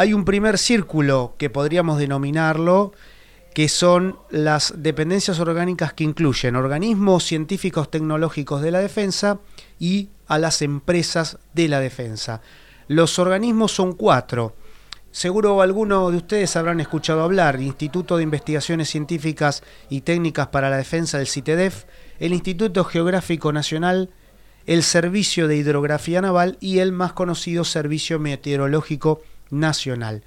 Hay 0.00 0.14
un 0.14 0.24
primer 0.24 0.56
círculo 0.56 1.34
que 1.36 1.50
podríamos 1.50 1.98
denominarlo, 1.98 2.94
que 3.52 3.68
son 3.68 4.16
las 4.30 4.72
dependencias 4.78 5.40
orgánicas 5.40 5.92
que 5.92 6.04
incluyen 6.04 6.56
organismos 6.56 7.24
científicos 7.24 7.90
tecnológicos 7.90 8.62
de 8.62 8.70
la 8.70 8.78
defensa 8.78 9.40
y 9.78 10.08
a 10.26 10.38
las 10.38 10.62
empresas 10.62 11.36
de 11.52 11.68
la 11.68 11.80
defensa. 11.80 12.40
Los 12.88 13.18
organismos 13.18 13.72
son 13.72 13.92
cuatro. 13.92 14.56
Seguro 15.10 15.60
alguno 15.60 16.10
de 16.10 16.16
ustedes 16.16 16.56
habrán 16.56 16.80
escuchado 16.80 17.22
hablar, 17.22 17.60
Instituto 17.60 18.16
de 18.16 18.22
Investigaciones 18.22 18.88
Científicas 18.88 19.62
y 19.90 20.00
Técnicas 20.00 20.46
para 20.46 20.70
la 20.70 20.78
Defensa 20.78 21.18
del 21.18 21.26
CITEDEF, 21.26 21.84
el 22.18 22.32
Instituto 22.32 22.84
Geográfico 22.84 23.52
Nacional, 23.52 24.08
el 24.64 24.82
Servicio 24.82 25.46
de 25.46 25.58
Hidrografía 25.58 26.22
Naval 26.22 26.56
y 26.58 26.78
el 26.78 26.90
más 26.90 27.12
conocido 27.12 27.64
Servicio 27.64 28.18
Meteorológico 28.18 29.20
Nacional. 29.50 30.22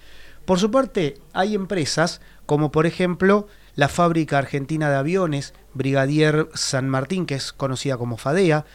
Por 0.45 0.59
su 0.59 0.71
parte, 0.71 1.15
hay 1.33 1.55
empresas 1.55 2.21
como 2.45 2.71
por 2.71 2.85
ejemplo 2.85 3.47
la 3.75 3.87
Fábrica 3.87 4.37
Argentina 4.37 4.89
de 4.89 4.97
Aviones, 4.97 5.53
Brigadier 5.73 6.49
San 6.53 6.89
Martín, 6.89 7.25
que 7.25 7.35
es 7.35 7.53
conocida 7.53 7.97
como 7.97 8.17
FADEA, 8.17 8.65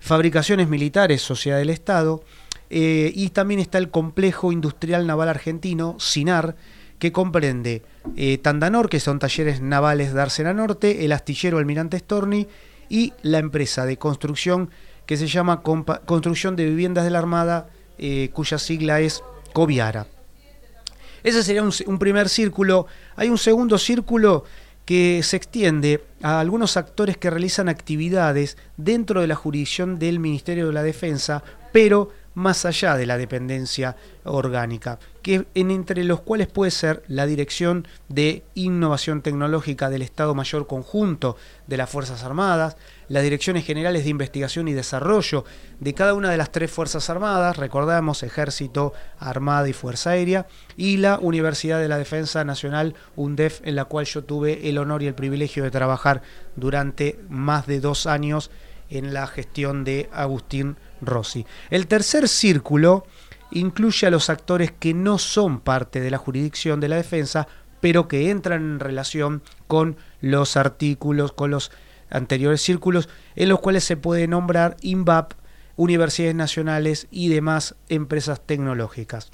Fabricaciones 0.00 0.68
Militares, 0.68 1.22
Sociedad 1.22 1.58
del 1.58 1.70
Estado, 1.70 2.22
eh, 2.70 3.12
y 3.14 3.30
también 3.30 3.60
está 3.60 3.78
el 3.78 3.90
Complejo 3.90 4.52
Industrial 4.52 5.06
Naval 5.06 5.28
Argentino, 5.28 5.96
SINAR, 5.98 6.56
que 6.98 7.12
comprende 7.12 7.82
eh, 8.16 8.38
Tandanor, 8.38 8.88
que 8.88 9.00
son 9.00 9.18
talleres 9.18 9.60
navales 9.60 10.14
de 10.14 10.22
Arcena 10.22 10.54
Norte, 10.54 11.04
el 11.04 11.12
astillero 11.12 11.58
Almirante 11.58 11.98
Storni 11.98 12.48
y 12.88 13.12
la 13.22 13.38
empresa 13.38 13.84
de 13.84 13.98
construcción 13.98 14.70
que 15.04 15.16
se 15.16 15.26
llama 15.26 15.62
Construcción 15.62 16.56
de 16.56 16.64
Viviendas 16.64 17.04
de 17.04 17.10
la 17.10 17.18
Armada, 17.18 17.68
eh, 17.98 18.30
cuya 18.32 18.58
sigla 18.58 19.00
es 19.00 19.22
COVIARA. 19.56 20.06
Ese 21.22 21.42
sería 21.42 21.62
un, 21.62 21.98
primer 21.98 22.28
círculo. 22.28 22.86
Hay 23.16 23.30
un 23.30 23.38
segundo 23.38 23.78
círculo 23.78 24.44
que 24.84 25.22
se 25.22 25.38
extiende 25.38 26.04
a 26.20 26.40
algunos 26.40 26.76
actores 26.76 27.16
que 27.16 27.30
realizan 27.30 27.70
actividades 27.70 28.58
dentro 28.76 29.22
de 29.22 29.28
la 29.28 29.34
jurisdicción 29.34 29.98
del 29.98 30.18
Ministerio 30.18 30.66
de 30.66 30.74
la 30.74 30.82
Defensa, 30.82 31.42
pero 31.72 32.10
más 32.34 32.66
allá 32.66 32.98
de 32.98 33.06
la 33.06 33.16
dependencia 33.16 33.96
orgánica, 34.24 34.98
que 35.22 35.46
en, 35.54 35.70
entre 35.70 36.04
los 36.04 36.20
cuales 36.20 36.48
puede 36.48 36.70
ser 36.70 37.02
la 37.08 37.24
Dirección 37.24 37.88
de 38.10 38.42
Innovación 38.52 39.22
Tecnológica 39.22 39.88
del 39.88 40.02
Estado 40.02 40.34
Mayor 40.34 40.66
Conjunto 40.66 41.38
de 41.66 41.78
las 41.78 41.88
Fuerzas 41.88 42.24
Armadas, 42.24 42.76
las 43.08 43.22
Direcciones 43.22 43.64
Generales 43.64 44.04
de 44.04 44.10
Investigación 44.10 44.68
y 44.68 44.72
Desarrollo 44.72 45.44
de 45.80 45.94
cada 45.94 46.14
una 46.14 46.30
de 46.30 46.36
las 46.36 46.52
tres 46.52 46.70
Fuerzas 46.70 47.08
Armadas, 47.10 47.56
recordamos 47.56 48.22
Ejército, 48.22 48.92
Armada 49.18 49.68
y 49.68 49.72
Fuerza 49.72 50.10
Aérea, 50.10 50.46
y 50.76 50.96
la 50.96 51.18
Universidad 51.18 51.80
de 51.80 51.88
la 51.88 51.98
Defensa 51.98 52.44
Nacional, 52.44 52.94
UNDEF, 53.14 53.60
en 53.64 53.76
la 53.76 53.84
cual 53.84 54.06
yo 54.06 54.24
tuve 54.24 54.68
el 54.68 54.78
honor 54.78 55.02
y 55.02 55.06
el 55.06 55.14
privilegio 55.14 55.64
de 55.64 55.70
trabajar 55.70 56.22
durante 56.56 57.18
más 57.28 57.66
de 57.66 57.80
dos 57.80 58.06
años 58.06 58.50
en 58.90 59.14
la 59.14 59.26
gestión 59.26 59.84
de 59.84 60.08
Agustín 60.12 60.76
Rossi. 61.00 61.46
El 61.70 61.86
tercer 61.86 62.28
círculo 62.28 63.06
incluye 63.50 64.06
a 64.06 64.10
los 64.10 64.30
actores 64.30 64.72
que 64.72 64.94
no 64.94 65.18
son 65.18 65.60
parte 65.60 66.00
de 66.00 66.10
la 66.10 66.18
jurisdicción 66.18 66.80
de 66.80 66.88
la 66.88 66.96
defensa, 66.96 67.46
pero 67.80 68.08
que 68.08 68.30
entran 68.30 68.62
en 68.62 68.80
relación 68.80 69.42
con 69.66 69.96
los 70.20 70.56
artículos, 70.56 71.32
con 71.32 71.50
los 71.50 71.70
anteriores 72.10 72.62
círculos, 72.62 73.08
en 73.34 73.48
los 73.48 73.60
cuales 73.60 73.84
se 73.84 73.96
puede 73.96 74.26
nombrar 74.28 74.76
INVAP, 74.80 75.32
universidades 75.76 76.34
nacionales 76.34 77.06
y 77.10 77.28
demás 77.28 77.74
empresas 77.88 78.40
tecnológicas. 78.44 79.30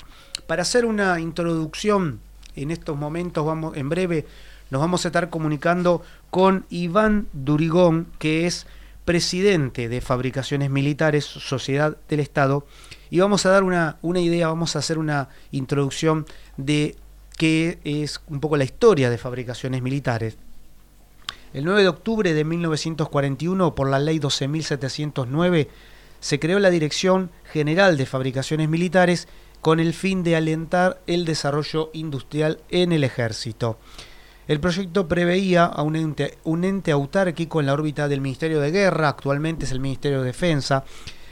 Para 0.47 0.63
hacer 0.63 0.85
una 0.85 1.21
introducción, 1.21 2.21
en 2.57 2.71
estos 2.71 2.97
momentos, 2.97 3.47
vamos, 3.47 3.77
en 3.77 3.89
breve, 3.89 4.27
nos 4.71 4.81
vamos 4.81 5.05
a 5.05 5.09
estar 5.09 5.31
comunicando 5.31 6.03
con 6.31 6.67
Iván 6.71 7.29
Durigón, 7.33 8.09
que 8.19 8.47
es 8.47 8.67
presidente 9.05 9.89
de 9.89 10.01
Fabricaciones 10.01 10.71
Militares, 10.71 11.25
Sociedad 11.25 11.97
del 12.09 12.21
Estado, 12.21 12.67
y 13.11 13.21
vamos 13.21 13.45
a 13.47 13.51
dar 13.51 13.65
una, 13.65 13.99
una 14.01 14.21
idea, 14.21 14.49
vamos 14.49 14.75
a 14.75 14.79
hacer 14.79 14.99
una 14.99 15.29
introducción 15.51 16.25
de 16.57 16.97
qué 17.37 17.79
es 17.85 18.21
un 18.29 18.41
poco 18.41 18.57
la 18.57 18.65
historia 18.65 19.11
de 19.11 19.19
Fabricaciones 19.19 19.83
Militares. 19.83 20.37
El 21.55 21.67
9 21.67 21.83
de 21.83 21.89
octubre 21.89 22.33
de 22.33 22.45
1941, 22.45 23.75
por 23.75 23.91
la 23.91 23.99
ley 23.99 24.19
12.709, 24.19 25.69
se 26.19 26.39
creó 26.41 26.59
la 26.59 26.71
Dirección 26.71 27.31
General 27.45 27.99
de 27.99 28.07
Fabricaciones 28.07 28.71
Militares 28.71 29.29
con 29.61 29.79
el 29.79 29.93
fin 29.93 30.23
de 30.23 30.35
alentar 30.35 31.03
el 31.07 31.27
desarrollo 31.27 31.91
industrial 31.93 32.61
en 32.71 32.93
el 32.93 33.05
ejército. 33.05 33.79
El 34.49 34.61
proyecto 34.61 35.09
preveía 35.09 35.65
a 35.65 35.83
un 35.83 35.95
ente, 35.95 36.39
un 36.45 36.65
ente 36.65 36.91
autárquico 36.91 37.61
en 37.61 37.67
la 37.67 37.75
órbita 37.75 38.09
del 38.09 38.23
Ministerio 38.23 38.59
de 38.59 38.71
Guerra, 38.71 39.09
actualmente 39.09 39.67
es 39.67 39.73
el 39.73 39.81
Ministerio 39.81 40.21
de 40.21 40.27
Defensa, 40.27 40.85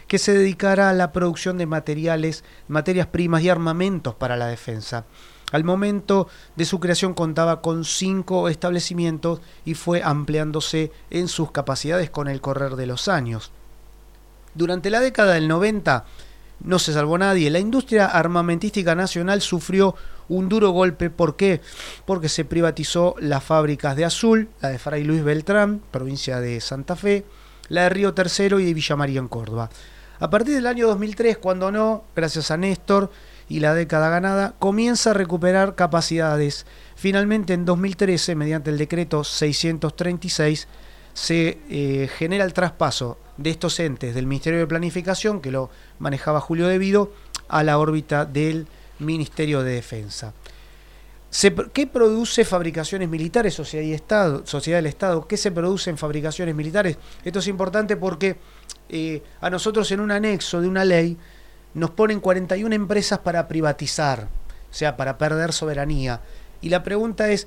que 0.07 0.19
se 0.19 0.35
dedicara 0.35 0.91
a 0.91 0.93
la 0.93 1.13
producción 1.13 1.57
de 1.57 1.67
materiales, 1.67 2.45
materias 2.69 3.07
primas 3.07 3.43
y 3.43 3.49
armamentos 3.49 4.15
para 4.17 4.37
la 4.37 4.49
defensa. 4.49 5.07
Al 5.53 5.65
momento 5.65 6.29
de 6.57 6.65
su 6.65 6.81
creación 6.81 7.15
contaba 7.15 7.61
con 7.61 7.85
cinco 7.85 8.49
establecimientos 8.49 9.41
y 9.65 9.75
fue 9.75 10.03
ampliándose 10.03 10.93
en 11.11 11.29
sus 11.29 11.51
capacidades 11.51 12.11
con 12.11 12.29
el 12.29 12.41
correr 12.41 12.77
de 12.77 12.87
los 12.87 13.09
años. 13.09 13.51
Durante 14.55 14.91
la 14.91 15.01
década 15.01 15.35
del 15.35 15.49
90 15.49 16.05
no 16.61 16.79
se 16.79 16.93
salvó 16.93 17.19
nadie. 17.19 17.51
La 17.51 17.59
industria 17.59 18.07
armamentística 18.07 18.95
nacional 18.95 19.41
sufrió 19.41 19.95
un 20.29 20.49
duro 20.49 20.71
golpe. 20.71 21.11
¿Por 21.11 21.37
qué? 21.37 21.61
Porque 22.05 22.29
se 22.29 22.45
privatizó 22.45 23.15
las 23.19 23.43
fábricas 23.43 23.97
de 23.97 24.05
Azul, 24.05 24.49
la 24.61 24.69
de 24.69 24.79
Fray 24.79 25.05
Luis 25.05 25.25
Beltrán, 25.25 25.81
provincia 25.91 26.41
de 26.41 26.61
Santa 26.61 26.97
Fe, 26.97 27.25
la 27.69 27.85
de 27.85 27.89
Río 27.91 28.15
Tercero 28.15 28.61
y 28.61 28.67
de 28.67 28.75
Villa 28.75 28.97
María 28.97 29.21
en 29.21 29.29
Córdoba. 29.29 29.71
A 30.19 30.29
partir 30.29 30.55
del 30.55 30.67
año 30.67 30.87
2003, 30.87 31.39
cuando 31.39 31.73
no, 31.73 32.05
gracias 32.15 32.51
a 32.51 32.57
Néstor 32.57 33.11
y 33.51 33.59
la 33.59 33.75
década 33.75 34.09
ganada, 34.09 34.55
comienza 34.61 35.11
a 35.11 35.15
recuperar 35.15 35.75
capacidades. 35.75 36.67
Finalmente, 36.95 37.53
en 37.53 37.65
2013, 37.65 38.37
mediante 38.37 38.71
el 38.71 38.79
decreto 38.79 39.25
636, 39.25 40.69
se 41.13 41.59
eh, 41.69 42.09
genera 42.17 42.45
el 42.45 42.53
traspaso 42.53 43.19
de 43.37 43.51
estos 43.51 43.81
entes 43.81 44.15
del 44.15 44.29
Ministerio 44.29 44.61
de 44.61 44.69
Planificación, 44.69 45.41
que 45.41 45.51
lo 45.51 45.69
manejaba 45.99 46.41
Julio 46.41 46.69
Devido, 46.69 47.13
a 47.49 47.65
la 47.65 47.79
órbita 47.79 48.25
del 48.25 48.69
Ministerio 49.01 49.65
de 49.65 49.73
Defensa. 49.73 50.33
¿Qué 51.73 51.87
produce 51.89 52.45
fabricaciones 52.45 53.09
militares, 53.09 53.55
sociedad, 53.55 53.85
y 53.85 53.93
Estado, 53.93 54.47
sociedad 54.47 54.79
del 54.79 54.87
Estado? 54.87 55.27
¿Qué 55.27 55.37
se 55.37 55.51
produce 55.51 55.91
en 55.91 55.99
fabricaciones 55.99 56.55
militares? 56.55 56.99
Esto 57.25 57.41
es 57.41 57.49
importante 57.49 57.97
porque 57.97 58.37
eh, 58.89 59.23
a 59.41 59.51
nosotros 59.51 59.91
en 59.91 60.01
un 60.01 60.13
anexo 60.13 60.61
de 60.61 60.69
una 60.69 60.85
ley 60.85 61.17
nos 61.75 61.91
ponen 61.91 62.21
41 62.21 62.75
empresas 62.75 63.19
para 63.21 63.49
privatizar, 63.49 64.29
o 64.71 64.75
sea, 64.75 64.97
para 64.97 65.19
perder 65.19 65.53
soberanía. 65.53 66.21
Y 66.61 66.69
la 66.69 66.83
pregunta 66.83 67.31
es, 67.31 67.47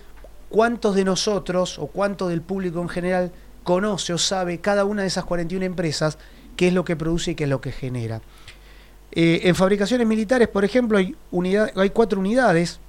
¿cuántos 0.49 0.95
de 0.95 1.03
nosotros 1.03 1.77
o 1.79 1.87
cuánto 1.87 2.27
del 2.27 2.41
público 2.41 2.81
en 2.81 2.89
general 2.89 3.31
conoce 3.63 4.13
o 4.13 4.17
sabe 4.17 4.59
cada 4.59 4.85
una 4.85 5.01
de 5.01 5.07
esas 5.07 5.25
41 5.25 5.65
empresas 5.65 6.17
qué 6.55 6.67
es 6.67 6.73
lo 6.73 6.85
que 6.85 6.95
produce 6.95 7.31
y 7.31 7.35
qué 7.35 7.45
es 7.45 7.49
lo 7.49 7.61
que 7.61 7.71
genera. 7.71 8.21
Eh, 9.11 9.41
en 9.43 9.55
fabricaciones 9.55 10.07
militares, 10.07 10.47
por 10.47 10.65
ejemplo, 10.65 10.97
hay, 10.97 11.15
hay 11.75 11.89
cuatro 11.89 12.19
unidades. 12.19 12.79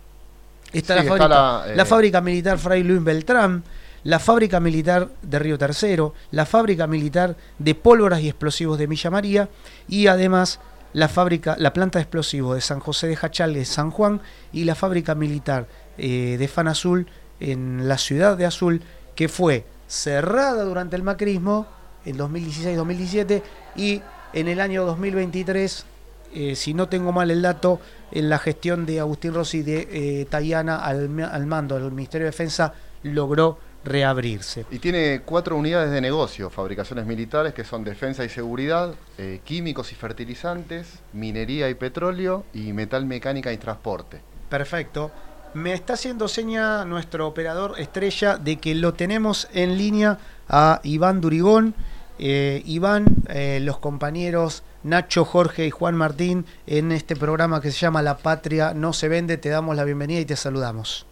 Está, 0.73 0.97
la, 0.97 1.05
fábrica, 1.05 1.29
la, 1.29 1.83
eh, 1.83 1.85
fábrica 1.85 2.21
militar 2.21 2.59
Fray 2.59 2.83
Luis 2.83 3.03
Beltrán, 3.03 3.63
la 4.03 4.19
fábrica 4.19 4.59
militar 4.59 5.09
de 5.23 5.39
Río 5.39 5.57
Tercero, 5.57 6.15
la 6.31 6.47
fábrica 6.47 6.87
militar 6.87 7.37
de 7.59 7.75
pólvoras 7.75 8.21
y 8.21 8.29
explosivos 8.29 8.79
de 8.79 8.87
Villa 8.87 9.11
María 9.11 9.49
y 9.87 10.09
además 10.09 10.61
la 10.95 11.09
fábrica, 11.09 11.57
la 11.59 11.75
planta 11.75 11.99
de 11.99 12.05
explosivos 12.05 12.55
de 12.55 12.63
San 12.63 12.81
José 12.81 13.09
de 13.09 13.17
Jachal 13.17 13.53
de 13.53 13.65
San 13.67 13.91
Juan 13.91 14.23
y 14.53 14.65
la 14.65 14.75
fábrica 14.75 15.15
militar 15.15 15.67
eh, 15.99 16.37
de 16.39 16.49
Fan 16.49 16.69
Azul 16.69 17.07
en 17.41 17.87
la 17.87 17.99
ciudad 17.99 18.37
de 18.37 18.47
Azul 18.47 18.81
que 19.15 19.29
fue 19.29 19.67
cerrada 19.87 20.65
durante 20.65 20.97
el 20.97 21.03
macrismo, 21.03 21.67
en 22.05 22.19
2016-2017, 22.19 23.43
y 23.77 24.03
en 24.33 24.49
el 24.49 24.61
año 24.61 24.85
2023, 24.85 25.87
eh, 26.35 26.57
si 26.57 26.75
no 26.75 26.89
tengo 26.89 27.13
mal 27.13 27.31
el 27.31 27.43
dato, 27.43 27.81
en 28.11 28.29
la 28.29 28.39
gestión 28.39 28.87
de 28.87 29.01
Agustín 29.01 29.35
Rossi 29.35 29.63
de 29.63 29.89
eh, 29.91 30.27
Tayana 30.29 30.77
al, 30.77 31.09
mando 31.47 31.79
del 31.79 31.93
Ministerio 31.93 32.27
de 32.27 32.31
Defensa, 32.31 32.75
logró 33.03 33.59
reabrirse. 33.85 34.67
Y 34.71 34.79
tiene 34.79 35.23
cuatro 35.25 35.57
unidades 35.57 35.91
de 35.91 36.01
negocio, 36.01 36.51
fabricaciones 36.51 37.07
militares 37.07 37.55
que 37.55 37.65
son 37.65 37.85
defensa 37.85 38.25
y 38.25 38.29
seguridad, 38.29 38.95
eh, 39.19 39.41
químicos 39.45 39.93
y 39.93 39.95
fertilizantes, 39.95 41.01
minería 41.13 41.69
y 41.69 41.75
petróleo 41.75 42.45
y 42.53 42.73
metal 42.73 43.07
mecánica 43.07 43.53
y 43.53 43.59
transporte. 43.59 44.21
Perfecto. 44.49 45.11
Me 45.55 45.73
está 45.73 45.93
haciendo 45.93 46.27
seña 46.27 46.85
nuestro 46.85 47.29
operador 47.29 47.75
estrella 47.79 48.39
de 48.39 48.57
que 48.57 48.75
lo 48.75 48.95
tenemos 48.95 49.49
en 49.53 49.79
línea 49.79 50.19
a 50.49 50.81
Iván 50.83 51.21
Durigón. 51.21 51.75
Eh, 52.19 52.63
Iván, 52.67 53.07
eh, 53.29 53.61
los 53.61 53.79
compañeros 53.79 54.63
Nacho, 54.83 55.25
Jorge 55.25 55.67
y 55.67 55.71
Juan 55.71 55.95
Martín 55.95 56.45
en 56.67 56.93
este 56.93 57.17
programa 57.17 57.61
que 57.61 57.71
se 57.71 57.79
llama 57.79 58.03
La 58.03 58.19
Patria 58.19 58.75
no 58.75 58.93
se 58.93 59.09
vende. 59.09 59.39
Te 59.39 59.49
damos 59.49 59.77
la 59.77 59.85
bienvenida 59.85 60.21
y 60.21 60.25
te 60.25 60.37
saludamos. 60.37 61.07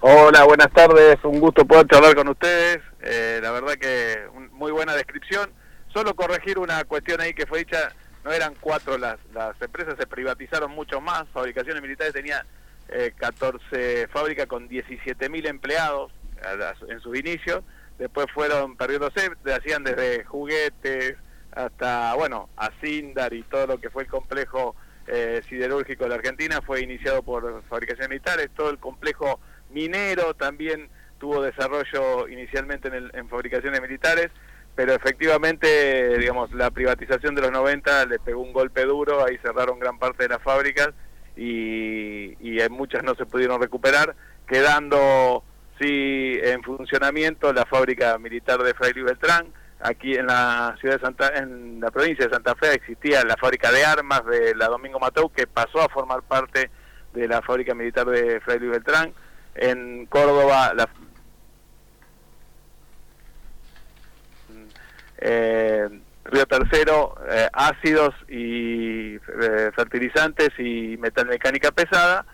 Hola, 0.00 0.44
buenas 0.44 0.70
tardes. 0.72 1.16
Un 1.24 1.40
gusto 1.40 1.64
poder 1.64 1.86
charlar 1.86 2.14
con 2.14 2.28
ustedes. 2.28 2.80
Eh, 3.00 3.40
la 3.42 3.50
verdad 3.50 3.74
que 3.74 4.26
muy 4.52 4.70
buena 4.70 4.94
descripción. 4.94 5.50
Solo 5.92 6.14
corregir 6.14 6.58
una 6.58 6.84
cuestión 6.84 7.20
ahí 7.20 7.32
que 7.32 7.46
fue 7.46 7.60
dicha. 7.60 7.94
No 8.22 8.30
eran 8.30 8.54
cuatro 8.60 8.98
las, 8.98 9.16
las 9.32 9.60
empresas, 9.62 9.94
se 9.98 10.06
privatizaron 10.06 10.70
mucho 10.72 11.00
más. 11.00 11.24
Fabricaciones 11.32 11.80
Militares 11.80 12.12
tenía 12.12 12.44
14 13.16 13.62
eh, 13.72 14.06
fábricas 14.08 14.46
con 14.46 14.68
17.000 14.68 15.48
empleados 15.48 16.12
en 16.88 17.00
sus 17.00 17.16
inicios. 17.16 17.64
Después 17.98 18.26
fueron 18.34 18.76
perdiéndose, 18.76 19.30
hacían 19.50 19.82
desde 19.82 20.24
juguetes, 20.24 21.16
hasta, 21.52 22.14
bueno, 22.14 22.50
Asindar 22.56 23.32
y 23.32 23.42
todo 23.44 23.66
lo 23.66 23.80
que 23.80 23.88
fue 23.88 24.02
el 24.02 24.10
complejo 24.10 24.76
eh, 25.06 25.40
siderúrgico 25.48 26.04
de 26.04 26.10
la 26.10 26.16
Argentina 26.16 26.60
fue 26.60 26.82
iniciado 26.82 27.22
por 27.22 27.62
fabricaciones 27.64 28.10
militares, 28.10 28.50
todo 28.54 28.70
el 28.70 28.78
complejo 28.78 29.40
minero 29.70 30.34
también 30.34 30.88
tuvo 31.18 31.42
desarrollo 31.42 32.28
inicialmente 32.28 32.88
en, 32.88 33.10
en 33.14 33.28
fabricaciones 33.28 33.80
militares, 33.80 34.30
pero 34.74 34.92
efectivamente, 34.92 36.18
digamos, 36.18 36.52
la 36.52 36.70
privatización 36.70 37.34
de 37.34 37.42
los 37.42 37.50
90 37.50 38.06
le 38.06 38.18
pegó 38.18 38.42
un 38.42 38.52
golpe 38.52 38.84
duro, 38.84 39.24
ahí 39.24 39.38
cerraron 39.38 39.78
gran 39.78 39.98
parte 39.98 40.24
de 40.24 40.28
las 40.28 40.42
fábricas 40.42 40.90
y, 41.36 42.36
y 42.40 42.68
muchas 42.68 43.02
no 43.02 43.14
se 43.14 43.26
pudieron 43.26 43.60
recuperar, 43.60 44.14
quedando 44.46 45.42
sí 45.80 46.38
en 46.42 46.62
funcionamiento 46.62 47.52
la 47.52 47.64
fábrica 47.64 48.18
militar 48.18 48.62
de 48.62 48.74
Fray 48.74 48.92
Beltrán, 48.92 49.46
aquí 49.80 50.14
en 50.14 50.26
la 50.26 50.74
ciudad 50.80 50.96
de 50.96 51.00
Santa, 51.00 51.28
en 51.36 51.80
la 51.80 51.90
provincia 51.90 52.26
de 52.26 52.32
Santa 52.32 52.54
Fe 52.54 52.74
existía 52.74 53.22
la 53.24 53.36
fábrica 53.36 53.70
de 53.70 53.84
armas 53.84 54.24
de 54.26 54.54
la 54.54 54.68
Domingo 54.68 54.98
Mateu 54.98 55.30
que 55.30 55.46
pasó 55.46 55.80
a 55.80 55.88
formar 55.88 56.22
parte 56.22 56.70
de 57.12 57.28
la 57.28 57.42
fábrica 57.42 57.74
militar 57.74 58.06
de 58.06 58.40
Fray 58.40 58.58
Luis 58.58 58.72
Beltrán. 58.72 59.12
En 59.58 60.06
Córdoba 60.06 60.74
la 60.74 60.88
eh, 65.18 65.88
Río 66.24 66.46
Tercero, 66.46 67.14
eh, 67.30 67.48
ácidos 67.52 68.14
y 68.28 69.14
eh, 69.14 69.70
fertilizantes 69.74 70.50
y 70.58 70.96
metalmecánica 70.98 71.70
pesada 71.70 72.26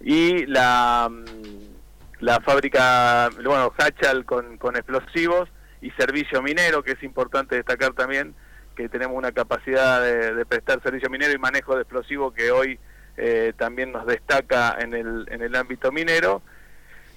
y 0.00 0.46
la, 0.46 1.08
mm, 1.10 2.24
la 2.24 2.40
fábrica, 2.40 3.30
bueno, 3.44 3.72
Hachal 3.76 4.24
con, 4.24 4.56
con 4.58 4.76
explosivos 4.76 5.48
y 5.80 5.90
servicio 5.92 6.42
minero, 6.42 6.82
que 6.82 6.92
es 6.92 7.02
importante 7.02 7.56
destacar 7.56 7.92
también 7.92 8.34
que 8.74 8.88
tenemos 8.88 9.16
una 9.16 9.32
capacidad 9.32 10.02
de, 10.02 10.44
prestar 10.46 10.82
servicio 10.82 11.08
minero 11.08 11.32
y 11.32 11.38
manejo 11.38 11.74
de 11.74 11.82
explosivos 11.82 12.32
que 12.34 12.50
hoy 12.50 12.78
eh, 13.16 13.52
también 13.56 13.92
nos 13.92 14.06
destaca 14.06 14.76
en 14.80 14.94
el, 14.94 15.26
en 15.30 15.42
el 15.42 15.54
ámbito 15.54 15.92
minero. 15.92 16.42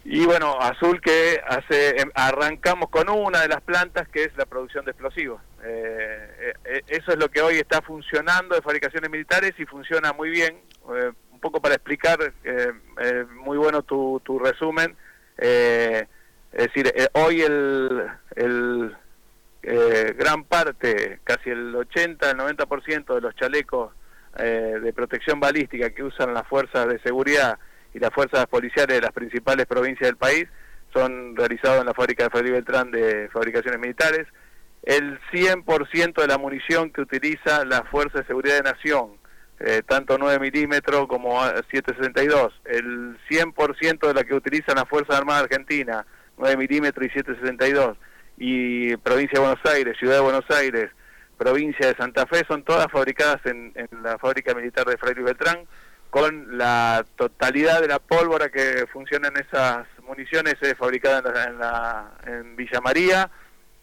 Y 0.09 0.25
bueno, 0.25 0.57
Azul 0.59 1.01
que 1.01 1.41
hace, 1.45 1.99
em, 1.99 2.09
arrancamos 2.15 2.89
con 2.89 3.09
una 3.09 3.41
de 3.41 3.49
las 3.49 3.61
plantas 3.61 4.07
que 4.07 4.23
es 4.23 4.35
la 4.37 4.45
producción 4.45 4.85
de 4.85 4.91
explosivos. 4.91 5.41
Eh, 5.63 6.53
eh, 6.63 6.81
eso 6.87 7.11
es 7.11 7.17
lo 7.17 7.29
que 7.29 7.41
hoy 7.41 7.55
está 7.55 7.81
funcionando 7.81 8.55
de 8.55 8.61
fabricaciones 8.61 9.09
militares 9.09 9.53
y 9.57 9.65
funciona 9.65 10.13
muy 10.13 10.29
bien. 10.29 10.61
un 10.87 11.41
poco 11.41 11.61
para 11.61 11.75
explicar, 11.75 12.17
muy 13.35 13.57
bueno 13.57 13.83
tu, 13.83 14.19
tu 14.23 14.39
resumen. 14.39 14.95
Es 16.57 16.67
decir, 16.67 16.91
eh, 16.95 17.07
hoy 17.13 17.41
el, 17.41 18.07
el 18.35 18.95
eh, 19.61 20.15
gran 20.17 20.43
parte, 20.45 21.19
casi 21.23 21.49
el 21.49 21.75
80, 21.75 22.31
el 22.31 22.37
90% 22.37 23.13
de 23.13 23.21
los 23.21 23.35
chalecos 23.35 23.93
eh, 24.39 24.79
de 24.81 24.93
protección 24.93 25.39
balística 25.39 25.89
que 25.89 26.03
usan 26.03 26.33
las 26.33 26.47
fuerzas 26.47 26.87
de 26.87 26.99
seguridad 26.99 27.59
y 27.97 27.99
las 27.99 28.13
fuerzas 28.13 28.45
policiales 28.45 28.95
de 28.95 29.01
las 29.01 29.11
principales 29.11 29.65
provincias 29.65 30.07
del 30.07 30.17
país 30.17 30.45
son 30.93 31.35
realizados 31.35 31.81
en 31.81 31.87
la 31.87 31.95
fábrica 31.95 32.25
de 32.25 32.29
Felipe 32.29 32.53
Beltrán 32.53 32.91
de 32.91 33.27
fabricaciones 33.33 33.79
militares. 33.79 34.27
El 34.83 35.19
100% 35.33 36.21
de 36.21 36.27
la 36.27 36.37
munición 36.37 36.91
que 36.91 37.01
utiliza 37.01 37.65
la 37.65 37.83
Fuerza 37.85 38.19
de 38.19 38.25
Seguridad 38.25 38.57
de 38.57 38.71
Nación, 38.71 39.17
tanto 39.87 40.17
9 40.19 40.39
milímetros 40.39 41.07
como 41.07 41.43
762, 41.43 42.53
el 42.65 43.17
100% 43.29 44.07
de 44.07 44.13
la 44.13 44.23
que 44.23 44.35
utiliza 44.35 44.75
la 44.75 44.85
Fuerza 44.85 45.17
Armada 45.17 45.39
Argentina, 45.39 46.05
9 46.37 46.55
milímetros 46.55 47.07
y 47.07 47.09
762, 47.09 47.97
y 48.37 48.95
provincia 48.97 49.39
de 49.39 49.47
Buenos 49.47 49.65
Aires, 49.65 49.97
ciudad 49.97 50.15
de 50.15 50.21
Buenos 50.21 50.45
Aires, 50.51 50.91
provincia 51.37 51.87
de 51.87 51.95
Santa 51.95 52.27
Fe, 52.27 52.43
son 52.47 52.63
todas 52.63 52.87
fabricadas 52.91 53.43
en, 53.45 53.73
la 54.03 54.19
fábrica 54.19 54.53
militar 54.53 54.85
de 54.85 54.97
Fray 54.97 55.15
Luis 55.15 55.25
Beltrán, 55.25 55.65
con 56.09 56.57
la 56.57 57.05
totalidad 57.15 57.81
de 57.81 57.87
la 57.87 57.99
pólvora 57.99 58.49
que 58.49 58.85
funciona 58.91 59.27
en 59.27 59.37
esas 59.37 59.87
municiones 60.03 60.55
es 60.61 60.75
fabricada 60.75 61.45
en, 61.45 61.59
la, 61.59 62.11
en, 62.25 62.55
Villa 62.55 62.81
María 62.81 63.29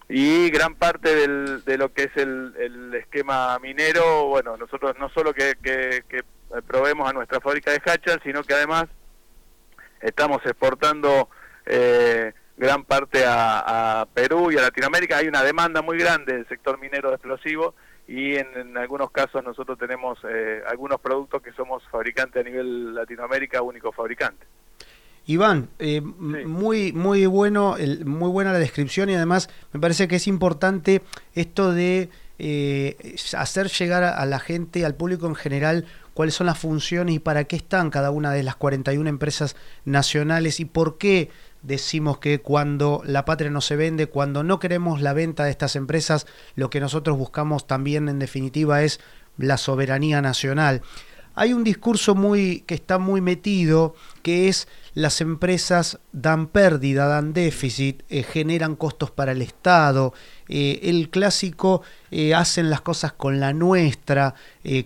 y 0.08 0.50
gran 0.50 0.74
parte 0.74 1.14
de 1.16 1.78
lo 1.78 1.92
que 1.92 2.04
es 2.04 2.16
el, 2.16 2.94
esquema 2.94 3.58
minero, 3.58 4.26
bueno, 4.26 4.56
nosotros 4.56 4.94
no 4.98 5.08
solo 5.10 5.32
que, 5.32 5.54
que, 5.62 6.04
que 6.08 6.22
probemos 6.66 7.08
a 7.08 7.12
nuestra 7.12 7.40
fábrica 7.40 7.70
de 7.70 7.82
Hachal, 7.84 8.20
sino 8.22 8.42
que 8.42 8.54
además 8.54 8.86
estamos 10.00 10.40
exportando 10.44 11.28
eh, 11.66 12.32
gran 12.56 12.84
parte 12.84 13.24
a, 13.26 14.06
Perú 14.14 14.52
y 14.52 14.58
a 14.58 14.62
Latinoamérica. 14.62 15.18
Hay 15.18 15.28
una 15.28 15.42
demanda 15.42 15.82
muy 15.82 15.98
grande 15.98 16.34
del 16.34 16.48
sector 16.48 16.78
minero 16.78 17.08
de 17.08 17.16
explosivos 17.16 17.74
y 18.06 18.34
en, 18.34 18.76
algunos 18.76 19.10
casos 19.10 19.42
nosotros 19.42 19.78
tenemos 19.78 20.18
eh, 20.28 20.62
algunos 20.68 21.00
productos 21.00 21.42
que 21.42 21.52
somos 21.52 21.82
fabricantes 21.90 22.44
a 22.44 22.48
nivel 22.48 22.94
Latinoamérica, 22.94 23.62
único 23.62 23.92
fabricante. 23.92 24.46
Iván, 25.26 25.70
eh, 25.78 26.02
muy 26.02 26.92
muy 26.92 27.24
bueno, 27.24 27.76
muy 28.04 28.28
buena 28.28 28.52
la 28.52 28.58
descripción 28.58 29.08
y 29.08 29.14
además 29.14 29.48
me 29.72 29.80
parece 29.80 30.06
que 30.06 30.16
es 30.16 30.26
importante 30.26 31.00
esto 31.34 31.72
de 31.72 32.10
eh, 32.38 33.16
hacer 33.36 33.68
llegar 33.68 34.04
a 34.04 34.26
la 34.26 34.38
gente, 34.38 34.84
al 34.84 34.96
público 34.96 35.26
en 35.26 35.34
general, 35.34 35.86
cuáles 36.14 36.34
son 36.34 36.46
las 36.46 36.58
funciones 36.58 37.14
y 37.14 37.18
para 37.18 37.44
qué 37.44 37.56
están 37.56 37.90
cada 37.90 38.10
una 38.10 38.32
de 38.32 38.42
las 38.42 38.56
41 38.56 39.08
empresas 39.08 39.56
nacionales 39.84 40.60
y 40.60 40.64
por 40.64 40.98
qué 40.98 41.30
decimos 41.64 42.18
que 42.18 42.40
cuando 42.40 43.02
la 43.04 43.24
patria 43.24 43.50
no 43.50 43.60
se 43.60 43.76
vende, 43.76 44.06
cuando 44.06 44.44
no 44.44 44.58
queremos 44.58 45.00
la 45.00 45.12
venta 45.12 45.44
de 45.44 45.50
estas 45.50 45.76
empresas, 45.76 46.26
lo 46.54 46.70
que 46.70 46.80
nosotros 46.80 47.18
buscamos 47.18 47.66
también 47.66 48.08
en 48.08 48.18
definitiva 48.18 48.82
es 48.82 49.00
la 49.36 49.56
soberanía 49.56 50.22
nacional. 50.22 50.82
Hay 51.36 51.52
un 51.52 51.64
discurso 51.64 52.14
muy 52.14 52.60
que 52.60 52.74
está 52.74 52.98
muy 52.98 53.20
metido 53.20 53.96
que 54.22 54.48
es 54.48 54.68
las 54.94 55.20
empresas 55.20 55.98
dan 56.12 56.46
pérdida, 56.46 57.08
dan 57.08 57.32
déficit, 57.32 58.02
eh, 58.08 58.22
generan 58.22 58.76
costos 58.76 59.10
para 59.10 59.32
el 59.32 59.42
Estado. 59.42 60.14
Eh, 60.48 60.78
el 60.84 61.10
clásico 61.10 61.82
eh, 62.12 62.34
hacen 62.34 62.70
las 62.70 62.82
cosas 62.82 63.14
con 63.14 63.40
la 63.40 63.52
nuestra, 63.52 64.34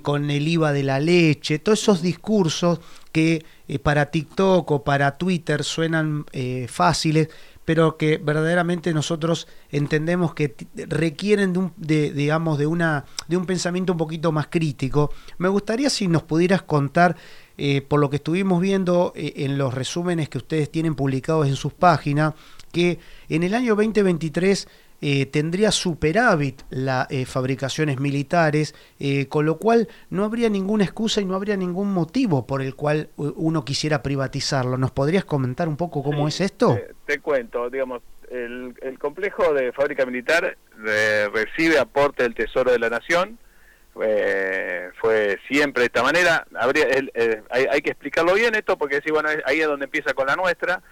con 0.03 0.31
el 0.31 0.49
IVA 0.49 0.73
de 0.73 0.83
la 0.83 0.99
leche, 0.99 1.59
todos 1.59 1.83
esos 1.83 2.03
discursos 2.03 2.81
que 3.13 3.45
para 3.83 4.07
TikTok 4.07 4.71
o 4.71 4.85
para 4.85 5.19
Twitter 5.19 5.63
suenan 5.63 6.25
fáciles, 6.69 7.29
pero 7.69 7.99
que 7.99 8.17
verdaderamente 8.17 8.95
nosotros 8.95 9.47
entendemos 9.69 10.33
que 10.33 10.55
requieren 10.87 11.53
de 11.53 11.59
un, 11.59 11.73
de, 11.77 12.13
digamos, 12.13 12.57
de, 12.57 12.67
una, 12.67 13.05
de 13.27 13.37
un 13.37 13.45
pensamiento 13.45 13.93
un 13.93 13.99
poquito 13.99 14.33
más 14.33 14.47
crítico. 14.47 15.13
Me 15.37 15.51
gustaría 15.51 15.91
si 15.91 16.09
nos 16.09 16.23
pudieras 16.23 16.63
contar, 16.63 17.15
eh, 17.59 17.83
por 17.83 18.01
lo 18.01 18.09
que 18.09 18.17
estuvimos 18.17 18.63
viendo 18.63 19.13
eh, 19.15 19.35
en 19.45 19.59
los 19.59 19.75
resúmenes 19.75 20.31
que 20.31 20.39
ustedes 20.39 20.73
tienen 20.73 20.95
publicados 20.95 21.47
en 21.47 21.57
sus 21.57 21.75
páginas, 21.75 22.33
que 22.73 23.01
en 23.29 23.43
el 23.43 23.53
año 23.53 23.77
2023 23.77 24.67
eh, 25.01 25.27
tendría 25.27 25.71
superávit 25.71 26.63
las 26.71 27.09
eh, 27.11 27.25
fabricaciones 27.25 28.01
militares, 28.01 28.75
eh, 28.99 29.29
con 29.29 29.47
lo 29.47 29.59
cual 29.59 29.87
no 30.11 30.25
habría 30.25 30.49
ninguna 30.49 30.83
excusa 30.83 31.21
y 31.21 31.25
no 31.25 31.37
habría 31.37 31.57
ningún 31.57 31.93
motivo 31.93 32.47
por 32.49 32.63
el 32.63 32.75
cual 32.75 33.11
uno 33.17 33.65
quisiera 33.65 34.03
privatizarlo. 34.03 34.77
¿Nos 34.77 34.91
podrías 34.91 35.25
comentar 35.25 35.69
un 35.69 35.77
poco 35.77 36.03
cómo 36.03 36.27
es 36.27 36.41
esto? 36.41 36.77
Te, 37.07 37.21
cuento, 37.21 37.71
digamos, 37.71 38.03
el, 38.29 38.75
complejo 38.99 39.55
de 39.55 39.73
fábrica 39.73 40.05
militar 40.05 40.57
recibe 41.33 41.79
aporte 41.79 42.25
del 42.25 42.35
Tesoro 42.35 42.73
de 42.73 42.81
la 42.81 42.91
Nación, 42.91 43.39
fue 43.95 45.39
siempre 45.47 45.83
de 45.83 45.87
esta 45.87 46.03
manera. 46.03 46.45
Habría, 46.55 46.87
hay, 47.51 47.67
hay, 47.71 47.81
que 47.83 47.91
explicarlo 47.91 48.35
bien 48.35 48.55
esto 48.57 48.77
porque 48.77 49.01
sí, 49.05 49.13
bueno, 49.13 49.29
ahí 49.45 49.61
es 49.61 49.67
donde 49.67 49.85
empieza 49.85 50.13
con 50.15 50.27
la 50.27 50.35
nuestra 50.35 50.83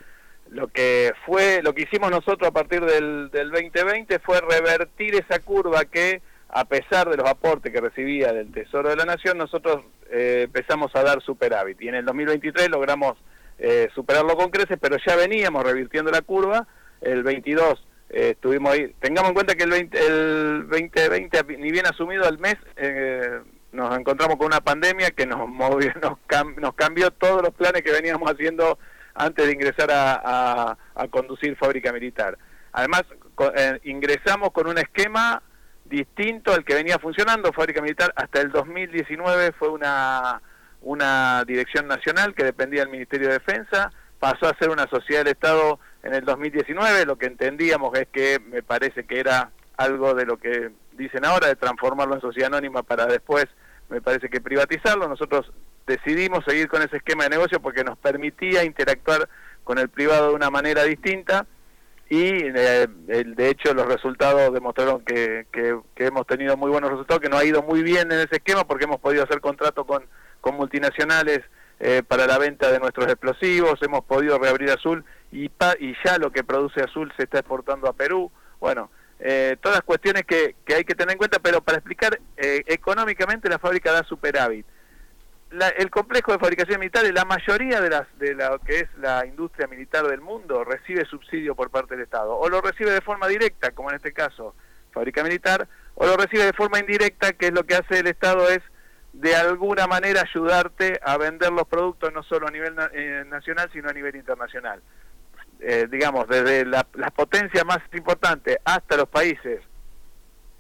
lo 0.51 0.69
que 0.69 1.13
fue 1.25 1.61
lo 1.63 1.75
que 1.75 1.83
hicimos 1.83 2.11
nosotros 2.11 2.49
a 2.49 2.53
partir 2.53 2.85
del, 2.85 3.31
del 3.31 3.51
2020 3.51 4.19
fue 4.21 4.41
revertir 4.41 5.15
esa 5.15 5.41
curva 5.41 5.85
que 5.85 6.23
a 6.49 6.65
pesar 6.65 7.11
de 7.11 7.17
los 7.17 7.29
aportes 7.29 7.73
que 7.73 7.81
recibía 7.81 8.33
del 8.33 8.53
Tesoro 8.53 8.91
de 8.91 8.97
la 8.97 9.05
Nación 9.05 9.39
nosotros 9.39 9.85
eh, 10.11 10.43
empezamos 10.45 10.95
a 10.95 11.03
dar 11.03 11.21
superávit 11.21 11.83
y 11.83 11.89
en 11.89 11.97
el 11.97 12.05
2023 12.05 12.71
logramos 12.71 13.17
eh, 13.59 13.89
superarlo 13.95 14.37
con 14.37 14.51
creces 14.51 14.79
pero 14.81 14.97
ya 15.05 15.17
veníamos 15.17 15.65
revirtiendo 15.65 16.11
la 16.11 16.23
curva 16.23 16.67
el 17.01 17.23
22 17.23 17.87
eh, 18.09 18.31
estuvimos 18.31 18.73
ahí. 18.73 18.95
Tengamos 19.01 19.31
en 19.31 19.35
cuenta 19.35 19.55
que 19.55 19.65
el, 19.65 19.71
20, 19.71 20.07
el 20.07 20.69
2020, 20.69 21.59
ni 21.59 21.71
bien 21.71 21.87
asumido 21.87 22.25
al 22.25 22.39
mes, 22.39 22.57
eh, 22.77 23.41
nos 23.73 23.99
encontramos 23.99 24.37
con 24.37 24.47
una 24.47 24.61
pandemia 24.61 25.11
que 25.11 25.27
nos, 25.27 25.49
movió, 25.49 25.93
nos, 26.03 26.19
nos 26.57 26.75
cambió 26.75 27.11
todos 27.11 27.43
los 27.43 27.53
planes 27.55 27.83
que 27.83 27.93
veníamos 27.93 28.31
haciendo 28.31 28.79
antes 29.17 29.47
de 29.47 29.53
ingresar 29.53 29.89
a, 29.91 30.77
conducir 31.11 31.57
fábrica 31.57 31.93
militar. 31.93 32.39
Además, 32.73 33.05
eh, 33.57 33.81
ingresamos 33.85 34.51
con 34.51 34.67
un 34.67 34.79
esquema 34.79 35.43
distinto 35.85 36.53
al 36.53 36.65
que 36.65 36.75
venía 36.75 36.99
funcionando 36.99 37.53
fábrica 37.53 37.81
militar 37.81 38.13
hasta 38.17 38.41
el 38.41 38.51
2019 38.51 39.53
fue 39.53 39.69
una 39.69 40.43
una 40.83 41.45
dirección 41.45 41.89
nacional 41.89 42.35
que 42.35 42.45
dependía 42.45 42.81
del 42.81 42.91
Ministerio 42.91 43.29
de 43.29 43.35
Defensa. 43.35 43.91
Pasó 44.21 44.47
a 44.47 44.57
ser 44.57 44.71
una 44.71 44.87
sociedad 44.87 45.25
del 45.25 45.33
Estado 45.33 45.81
en 46.03 46.15
el 46.15 46.25
2019 46.25 47.05
lo 47.05 47.17
que 47.17 47.27
entendíamos 47.27 47.99
es 47.99 48.07
que 48.09 48.39
me 48.39 48.63
parece 48.63 49.05
que 49.05 49.19
era 49.19 49.51
algo 49.77 50.15
de 50.15 50.25
lo 50.25 50.37
que 50.37 50.71
dicen 50.93 51.25
ahora 51.25 51.49
de 51.49 51.57
transformarlo 51.57 52.15
en 52.15 52.21
sociedad 52.21 52.47
anónima 52.47 52.83
para 52.85 53.07
después 53.07 53.47
me 53.89 54.01
parece 54.01 54.29
que 54.29 54.41
privatizarlo. 54.41 55.09
Nosotros 55.09 55.53
decidimos 55.87 56.45
seguir 56.45 56.69
con 56.69 56.83
ese 56.83 56.97
esquema 56.97 57.25
de 57.25 57.31
negocio 57.31 57.61
porque 57.61 57.85
nos 57.85 57.97
permitía 57.99 58.65
interactuar 58.65 59.29
con 59.65 59.79
el 59.79 59.89
privado 59.89 60.31
de 60.31 60.35
una 60.35 60.51
manera 60.51 60.85
distinta 60.85 61.47
y 62.09 62.45
eh, 62.45 62.87
de 63.09 63.49
hecho 63.49 63.75
los 63.75 63.87
resultados 63.87 64.53
demostraron 64.53 65.05
que, 65.05 65.47
que, 65.51 65.81
hemos 65.97 66.27
tenido 66.27 66.57
muy 66.57 66.71
buenos 66.71 66.91
resultados, 66.91 67.21
que 67.21 67.29
nos 67.29 67.41
ha 67.41 67.45
ido 67.45 67.63
muy 67.63 67.83
bien 67.83 68.13
en 68.13 68.21
ese 68.21 68.37
esquema 68.37 68.65
porque 68.65 68.85
hemos 68.85 69.01
podido 69.01 69.25
hacer 69.25 69.41
contrato 69.41 69.85
con, 69.85 70.05
con 70.41 70.55
multinacionales 70.57 71.41
eh, 71.81 72.03
para 72.07 72.27
la 72.27 72.39
venta 72.39 72.71
de 72.71 72.79
nuestros 72.79 73.07
explosivos, 73.09 73.83
hemos 73.83 74.05
podido 74.05 74.39
reabrir 74.39 74.71
Azul 74.71 75.05
y, 75.33 75.47
y 75.47 75.95
ya 76.05 76.19
lo 76.19 76.31
que 76.31 76.45
produce 76.45 76.81
Azul 76.81 77.13
se 77.17 77.25
está 77.25 77.41
exportando 77.41 77.89
a 77.89 77.93
Perú. 77.93 78.31
Bueno, 78.61 78.91
eh, 79.19 79.57
todas 79.61 79.81
cuestiones 79.83 80.25
que, 80.27 80.55
que, 80.65 80.75
hay 80.75 80.85
que 80.85 80.95
tener 80.95 81.13
en 81.13 81.19
cuenta, 81.19 81.39
pero 81.41 81.61
para 81.61 81.79
explicar, 81.79 82.19
eh, 82.37 82.63
económicamente 82.67 83.49
la 83.49 83.59
fábrica 83.59 83.93
da 83.93 84.05
superávit 84.05 84.65
el 85.51 85.91
complejo 85.91 86.33
de 86.33 86.39
fabricación 86.39 86.81
militar, 86.81 87.05
la 87.13 87.25
mayoría 87.25 87.81
de, 87.81 87.91
las, 87.91 88.19
de 88.19 88.35
lo 88.35 88.59
que 88.59 88.81
es 88.81 88.89
la 88.99 89.25
industria 89.27 89.67
militar 89.67 90.07
del 90.07 90.21
mundo 90.21 90.65
recibe 90.65 91.05
subsidio 91.05 91.55
por 91.55 91.71
parte 91.71 91.95
del 91.95 92.05
Estado. 92.05 92.37
O 92.37 92.49
lo 92.49 92.61
recibe 92.61 92.91
de 92.91 93.01
forma 93.01 93.29
directa, 93.29 93.71
como 93.71 93.91
en 93.91 93.97
este 93.97 94.13
caso, 94.13 94.55
fábrica 94.93 95.23
militar, 95.23 95.69
o 95.95 96.07
lo 96.07 96.17
recibe 96.17 96.45
de 96.45 96.53
forma 96.53 96.79
indirecta, 96.79 97.33
que 97.33 97.47
es 97.47 97.53
lo 97.53 97.65
que 97.65 97.77
hace 97.77 98.01
el 98.01 98.09
Estado 98.09 98.49
es 98.49 98.61
de 99.13 99.35
alguna 99.35 99.87
manera 99.87 100.23
ayudarte 100.23 101.01
a 101.03 101.17
vender 101.17 101.51
los 101.51 101.67
productos 101.67 102.13
no 102.13 102.23
solo 102.23 102.49
a 102.49 102.51
nivel 102.51 102.75
eh, 102.93 103.25
nacional, 103.27 103.71
sino 103.73 103.89
a 103.89 103.93
nivel 103.93 104.15
internacional. 104.17 104.83
Eh, 105.61 105.87
digamos, 105.91 106.29
desde 106.29 106.67
las 106.67 106.85
potencias 107.15 107.65
más 107.65 107.79
importantes 107.95 108.59
hasta 108.63 108.97
los 108.97 109.09
países 109.09 109.63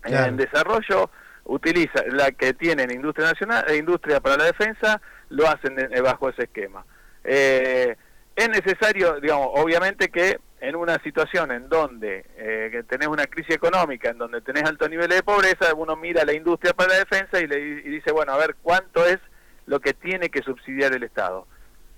en 0.04 0.36
desarrollo, 0.36 1.10
utiliza 1.46 2.04
la 2.08 2.32
que 2.32 2.54
tienen 2.54 2.90
industria 2.90 3.28
nacional 3.28 3.64
e 3.68 3.76
industria 3.76 4.20
para 4.20 4.36
la 4.36 4.44
defensa 4.44 5.00
lo 5.28 5.48
hacen 5.48 5.76
bajo 6.02 6.28
ese 6.28 6.44
esquema. 6.44 6.84
Eh, 7.24 7.96
es 8.34 8.48
necesario 8.48 9.20
digamos 9.20 9.48
obviamente 9.54 10.08
que 10.08 10.38
en 10.60 10.76
una 10.76 10.98
situación 11.02 11.50
en 11.52 11.68
donde 11.68 12.24
eh, 12.36 12.82
tenés 12.88 13.08
una 13.08 13.26
crisis 13.26 13.56
económica 13.56 14.10
en 14.10 14.18
donde 14.18 14.40
tenés 14.40 14.64
alto 14.64 14.88
nivel 14.88 15.08
de 15.08 15.22
pobreza 15.22 15.74
uno 15.74 15.96
mira 15.96 16.24
la 16.24 16.32
industria 16.32 16.72
para 16.72 16.90
la 16.90 16.98
defensa 16.98 17.40
y 17.40 17.46
le 17.46 17.56
dice 17.82 18.12
bueno 18.12 18.32
a 18.32 18.38
ver 18.38 18.56
cuánto 18.62 19.04
es 19.04 19.18
lo 19.66 19.80
que 19.80 19.92
tiene 19.92 20.30
que 20.30 20.42
subsidiar 20.42 20.92
el 20.92 21.02
estado 21.02 21.46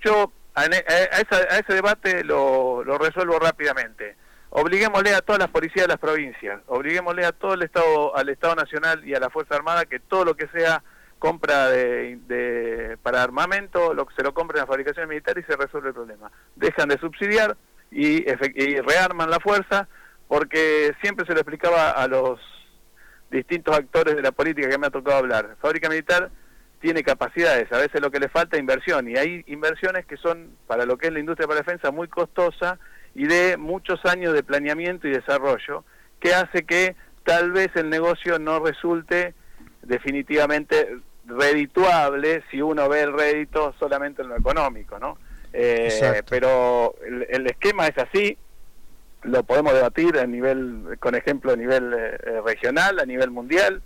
yo 0.01 0.31
a, 0.55 0.65
ese 0.65 1.73
debate 1.73 2.23
lo 2.23 2.83
resuelvo 2.97 3.37
rápidamente 3.37 4.15
obliguémosle 4.49 5.13
a 5.13 5.21
todas 5.21 5.39
las 5.39 5.49
policías 5.49 5.85
de 5.85 5.89
las 5.89 5.99
provincias, 5.99 6.61
obliguémosle 6.67 7.25
a 7.25 7.31
todo 7.31 7.53
el 7.53 7.63
Estado, 7.63 8.15
al 8.15 8.29
Estado 8.29 8.55
Nacional 8.55 9.07
y 9.07 9.13
a 9.13 9.19
la 9.19 9.29
Fuerza 9.29 9.55
Armada 9.55 9.85
que 9.85 9.99
todo 9.99 10.25
lo 10.25 10.35
que 10.35 10.47
sea 10.47 10.83
compra 11.19 11.67
de, 11.67 12.97
para 13.03 13.21
armamento, 13.21 13.93
lo 13.93 14.05
que 14.05 14.15
se 14.15 14.23
lo 14.23 14.33
compren 14.33 14.57
en 14.57 14.61
las 14.61 14.69
fabricaciones 14.69 15.09
militares 15.09 15.43
y 15.47 15.51
se 15.51 15.57
resuelve 15.57 15.89
el 15.89 15.93
problema. 15.93 16.31
Dejan 16.55 16.87
de 16.87 16.97
subsidiar 16.97 17.57
y, 17.91 18.23
y 18.55 18.79
rearman 18.79 19.29
la 19.29 19.39
fuerza 19.39 19.87
porque 20.27 20.93
siempre 21.01 21.25
se 21.25 21.33
lo 21.33 21.39
explicaba 21.39 21.91
a 21.91 22.07
los 22.07 22.39
distintos 23.29 23.75
actores 23.77 24.15
de 24.15 24.21
la 24.21 24.31
política 24.31 24.69
que 24.69 24.77
me 24.77 24.87
ha 24.87 24.91
tocado 24.91 25.17
hablar. 25.17 25.57
Fábrica 25.61 25.89
militar 25.89 26.31
tiene 26.79 27.03
capacidades, 27.03 27.69
a 27.73 27.77
veces 27.77 27.99
lo 27.99 28.09
que 28.09 28.21
le 28.21 28.29
falta 28.29 28.55
es 28.55 28.61
inversión 28.61 29.09
y 29.09 29.17
hay 29.17 29.43
inversiones 29.47 30.05
que 30.05 30.15
son 30.15 30.55
para 30.65 30.85
lo 30.85 30.97
que 30.97 31.07
es 31.07 31.13
la 31.13 31.19
industria 31.19 31.47
para 31.47 31.59
defensa 31.59 31.91
muy 31.91 32.07
costosa 32.07 32.79
y 33.15 33.27
de 33.27 33.57
muchos 33.57 34.05
años 34.05 34.33
de 34.33 34.43
planeamiento 34.43 35.07
y 35.07 35.11
desarrollo 35.11 35.83
que 36.19 36.33
hace 36.33 36.63
que 36.63 36.95
tal 37.23 37.51
vez 37.51 37.69
el 37.75 37.89
negocio 37.89 38.39
no 38.39 38.59
resulte 38.59 39.33
definitivamente 39.83 40.97
redituable 41.25 42.43
si 42.49 42.61
uno 42.61 42.89
ve 42.89 43.01
el 43.01 43.13
rédito 43.13 43.73
solamente 43.79 44.21
en 44.21 44.29
lo 44.29 44.37
económico, 44.37 44.99
¿no? 44.99 45.17
Eh, 45.53 46.21
pero 46.29 46.95
el, 47.05 47.47
esquema 47.47 47.87
es 47.87 47.97
así, 47.97 48.37
lo 49.23 49.43
podemos 49.43 49.73
debatir 49.73 50.17
a 50.17 50.25
nivel, 50.25 50.97
con 50.99 51.15
ejemplo 51.15 51.53
a 51.53 51.55
nivel 51.55 51.93
eh, 51.93 52.17
eh, 52.23 52.41
regional, 52.45 52.99
a 52.99 53.05
nivel 53.05 53.31
mundial. 53.31 53.81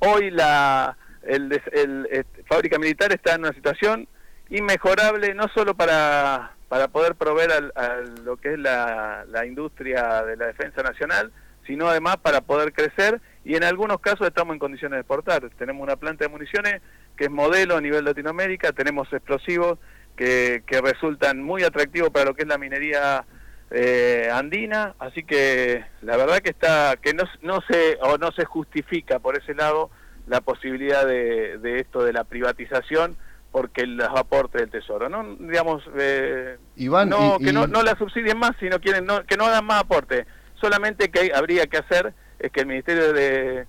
hoy 0.00 0.30
la 0.30 0.96
el, 1.22 1.60
el, 1.72 2.26
fábrica 2.46 2.78
militar 2.78 3.12
está 3.12 3.34
en 3.34 3.40
una 3.40 3.52
situación 3.52 4.06
inmejorable 4.50 5.34
no 5.34 5.48
solo 5.48 5.74
para 5.74 6.55
para 6.68 6.88
poder 6.88 7.14
proveer 7.14 7.72
a, 7.74 8.00
lo 8.24 8.36
que 8.36 8.54
es 8.54 8.58
la, 8.58 9.24
industria 9.46 10.22
de 10.24 10.36
la 10.36 10.46
defensa 10.46 10.82
nacional, 10.82 11.32
sino 11.66 11.88
además 11.88 12.16
para 12.18 12.40
poder 12.40 12.72
crecer 12.72 13.20
y 13.44 13.54
en 13.54 13.64
algunos 13.64 14.00
casos 14.00 14.26
estamos 14.26 14.54
en 14.54 14.58
condiciones 14.58 14.96
de 14.96 15.00
exportar. 15.00 15.48
Tenemos 15.58 15.82
una 15.82 15.96
planta 15.96 16.24
de 16.24 16.30
municiones 16.30 16.80
que 17.16 17.24
es 17.24 17.30
modelo 17.30 17.76
a 17.76 17.80
nivel 17.80 18.04
Latinoamérica, 18.04 18.72
tenemos 18.72 19.12
explosivos 19.12 19.78
que, 20.16 20.62
que 20.66 20.80
resultan 20.80 21.42
muy 21.42 21.62
atractivos 21.62 22.10
para 22.10 22.26
lo 22.26 22.34
que 22.34 22.42
es 22.42 22.48
la 22.48 22.58
minería 22.58 23.24
eh, 23.70 24.28
andina, 24.32 24.94
así 24.98 25.24
que 25.24 25.84
la 26.02 26.16
verdad 26.16 26.38
que 26.38 26.50
está 26.50 26.96
que 27.02 27.14
no, 27.14 27.24
no 27.42 27.60
se 27.68 27.98
o 28.00 28.16
no 28.16 28.30
se 28.32 28.44
justifica 28.44 29.18
por 29.18 29.36
ese 29.36 29.54
lado 29.54 29.90
la 30.26 30.40
posibilidad 30.40 31.06
de, 31.06 31.58
de 31.58 31.80
esto 31.80 32.04
de 32.04 32.12
la 32.12 32.24
privatización 32.24 33.16
porque 33.56 33.86
los 33.86 34.08
aportes 34.08 34.60
del 34.60 34.70
tesoro 34.70 35.08
no 35.08 35.34
digamos 35.40 35.82
eh, 35.96 36.58
no 36.76 37.38
que 37.38 37.54
no, 37.54 37.66
no 37.66 37.82
la 37.82 37.96
subsidien 37.96 38.38
más 38.38 38.50
sino 38.60 38.78
quieren 38.80 39.06
no, 39.06 39.24
que 39.24 39.38
no 39.38 39.46
hagan 39.46 39.64
más 39.64 39.80
aporte 39.80 40.26
solamente 40.60 41.10
que 41.10 41.32
habría 41.34 41.66
que 41.66 41.78
hacer 41.78 42.12
es 42.38 42.52
que 42.52 42.60
el 42.60 42.66
ministerio 42.66 43.14
de 43.14 43.66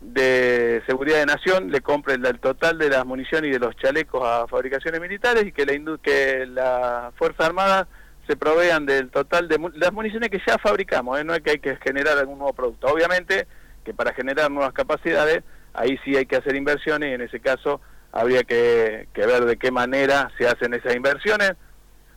de 0.00 0.82
seguridad 0.88 1.18
de 1.18 1.26
nación 1.26 1.70
le 1.70 1.82
compre 1.82 2.14
el, 2.14 2.40
total 2.40 2.78
de 2.78 2.90
las 2.90 3.06
municiones 3.06 3.50
y 3.50 3.52
de 3.52 3.60
los 3.60 3.76
chalecos 3.76 4.26
a 4.26 4.48
fabricaciones 4.48 5.00
militares 5.00 5.46
y 5.46 5.52
que 5.52 5.66
la 5.66 5.98
que 5.98 6.44
la 6.46 7.12
fuerza 7.14 7.46
armada 7.46 7.86
se 8.26 8.34
provean 8.34 8.86
del 8.86 9.08
total 9.10 9.46
de 9.46 9.60
las 9.76 9.92
municiones 9.92 10.30
que 10.30 10.42
ya 10.44 10.58
fabricamos 10.58 11.20
¿eh? 11.20 11.22
no 11.22 11.32
es 11.32 11.42
que 11.42 11.52
hay 11.52 11.58
que 11.60 11.76
generar 11.76 12.18
algún 12.18 12.38
nuevo 12.38 12.54
producto. 12.54 12.88
Obviamente 12.88 13.46
que 13.84 13.94
para 13.94 14.12
generar 14.14 14.50
nuevas 14.50 14.72
capacidades 14.72 15.44
ahí 15.74 15.96
sí 16.04 16.16
hay 16.16 16.26
que 16.26 16.34
hacer 16.34 16.56
inversiones 16.56 17.10
y 17.10 17.14
en 17.14 17.20
ese 17.20 17.38
caso 17.38 17.80
habría 18.12 18.44
que, 18.44 19.08
ver 19.14 19.44
de 19.46 19.56
qué 19.56 19.70
manera 19.70 20.30
se 20.38 20.46
hacen 20.46 20.74
esas 20.74 20.94
inversiones. 20.94 21.54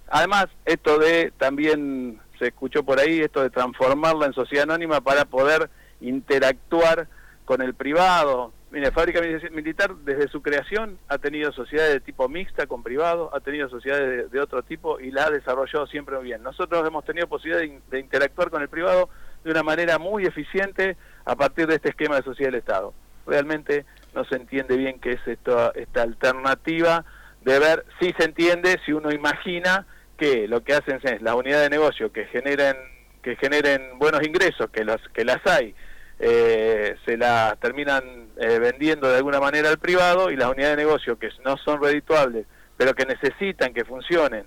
Además, 0.10 0.48
esto 0.66 1.00
de, 1.00 1.32
también 1.38 2.20
se 2.38 2.48
escuchó 2.48 2.84
por 2.84 3.00
ahí, 3.00 3.22
esto 3.22 3.42
de 3.42 3.50
transformarla 3.50 4.28
en 4.28 4.34
sociedad 4.34 4.64
anónima 4.64 5.02
para 5.02 5.26
poder 5.26 5.70
interactuar 6.02 7.08
con 7.46 7.62
el 7.62 7.74
privado. 7.74 8.52
Mire, 8.72 8.92
Fábrica 8.92 9.22
Militar 9.52 9.96
desde 10.04 10.28
su 10.28 10.42
creación 10.42 11.00
ha 11.08 11.18
tenido 11.18 11.54
sociedades 11.54 11.94
de 11.94 12.00
tipo 12.02 12.28
mixta 12.28 12.68
con 12.68 12.84
privado, 12.84 13.34
ha 13.34 13.40
tenido 13.40 13.70
sociedades 13.70 14.30
de, 14.30 14.40
otro 14.42 14.64
tipo 14.64 15.00
y 15.00 15.12
la 15.12 15.28
ha 15.28 15.30
desarrollado 15.30 15.88
siempre 15.88 16.20
bien. 16.20 16.44
Nosotros 16.44 16.86
hemos 16.86 17.06
tenido 17.06 17.28
posibilidad 17.28 17.82
de, 17.90 18.00
interactuar 18.00 18.50
con 18.50 18.62
el 18.62 18.68
privado 18.68 19.10
de 19.46 19.52
una 19.52 19.64
manera 19.64 19.98
muy 19.98 20.26
eficiente 20.26 20.98
a 21.24 21.38
partir 21.38 21.68
de 21.68 21.76
este 21.76 21.90
esquema 21.90 22.18
de 22.18 22.24
sociedad 22.24 22.52
del 22.52 22.60
Estado. 22.60 22.94
Realmente 23.26 23.86
no 24.16 24.26
se 24.26 24.36
entiende 24.36 24.78
bien 24.78 25.00
qué 25.00 25.12
es 25.12 25.28
esto, 25.28 25.74
esta 25.76 26.02
alternativa 26.02 27.06
de 27.42 27.60
ver 27.60 27.86
si 28.00 28.12
se 28.18 28.26
entiende, 28.26 28.80
si 28.86 28.94
uno 28.94 29.12
imagina 29.12 29.86
que 30.18 30.48
lo 30.48 30.64
que 30.64 30.74
hacen 30.74 31.00
es 31.04 31.22
la 31.22 31.36
unidad 31.36 31.62
de 31.62 31.70
negocio 31.70 32.12
que 32.12 32.26
generen 32.26 32.76
que 33.22 33.36
generen 33.38 33.98
buenos 33.98 34.22
ingresos, 34.26 34.70
que 34.72 34.86
las 34.86 35.02
que 35.14 35.26
las 35.26 35.46
hay, 35.46 35.74
eh, 36.20 36.96
se 37.06 37.18
las 37.18 37.60
terminan 37.60 38.30
eh, 38.38 38.60
vendiendo 38.60 39.10
de 39.10 39.18
alguna 39.18 39.40
manera 39.40 39.70
al 39.70 39.80
privado 39.80 40.32
y 40.32 40.36
las 40.36 40.50
unidades 40.50 40.78
de 40.78 40.84
negocio 40.84 41.18
que 41.18 41.30
no 41.44 41.58
son 41.58 41.82
redituables, 41.82 42.46
pero 42.78 42.94
que 42.94 43.06
necesitan 43.06 43.74
que 43.74 43.84
funcionen 43.84 44.46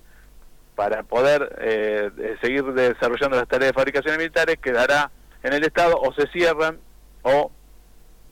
para 0.75 1.02
poder 1.02 1.56
eh, 1.60 2.37
seguir 2.40 2.64
desarrollando 2.64 3.37
las 3.37 3.48
tareas 3.48 3.70
de 3.70 3.75
fabricaciones 3.75 4.18
militares, 4.18 4.58
quedará 4.62 5.10
en 5.42 5.52
el 5.52 5.64
Estado 5.64 6.00
o 6.00 6.12
se 6.12 6.28
cierran 6.28 6.78
o 7.22 7.50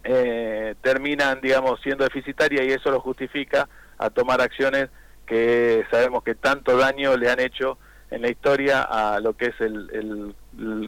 eh, 0.08 0.76
terminan, 0.82 1.40
digamos, 1.40 1.80
siendo 1.82 2.04
deficitarias 2.04 2.64
y 2.64 2.70
eso 2.70 2.92
lo 2.92 3.00
justifica 3.00 3.68
a 3.98 4.08
tomar 4.08 4.40
acciones 4.40 4.88
que 5.26 5.84
sabemos 5.90 6.22
que 6.22 6.36
tanto 6.36 6.76
daño 6.76 7.16
le 7.16 7.28
han 7.28 7.40
hecho 7.40 7.76
en 8.12 8.22
la 8.22 8.30
historia 8.30 8.82
a 8.82 9.18
lo 9.18 9.36
que 9.36 9.46
es 9.46 9.60
el, 9.60 10.34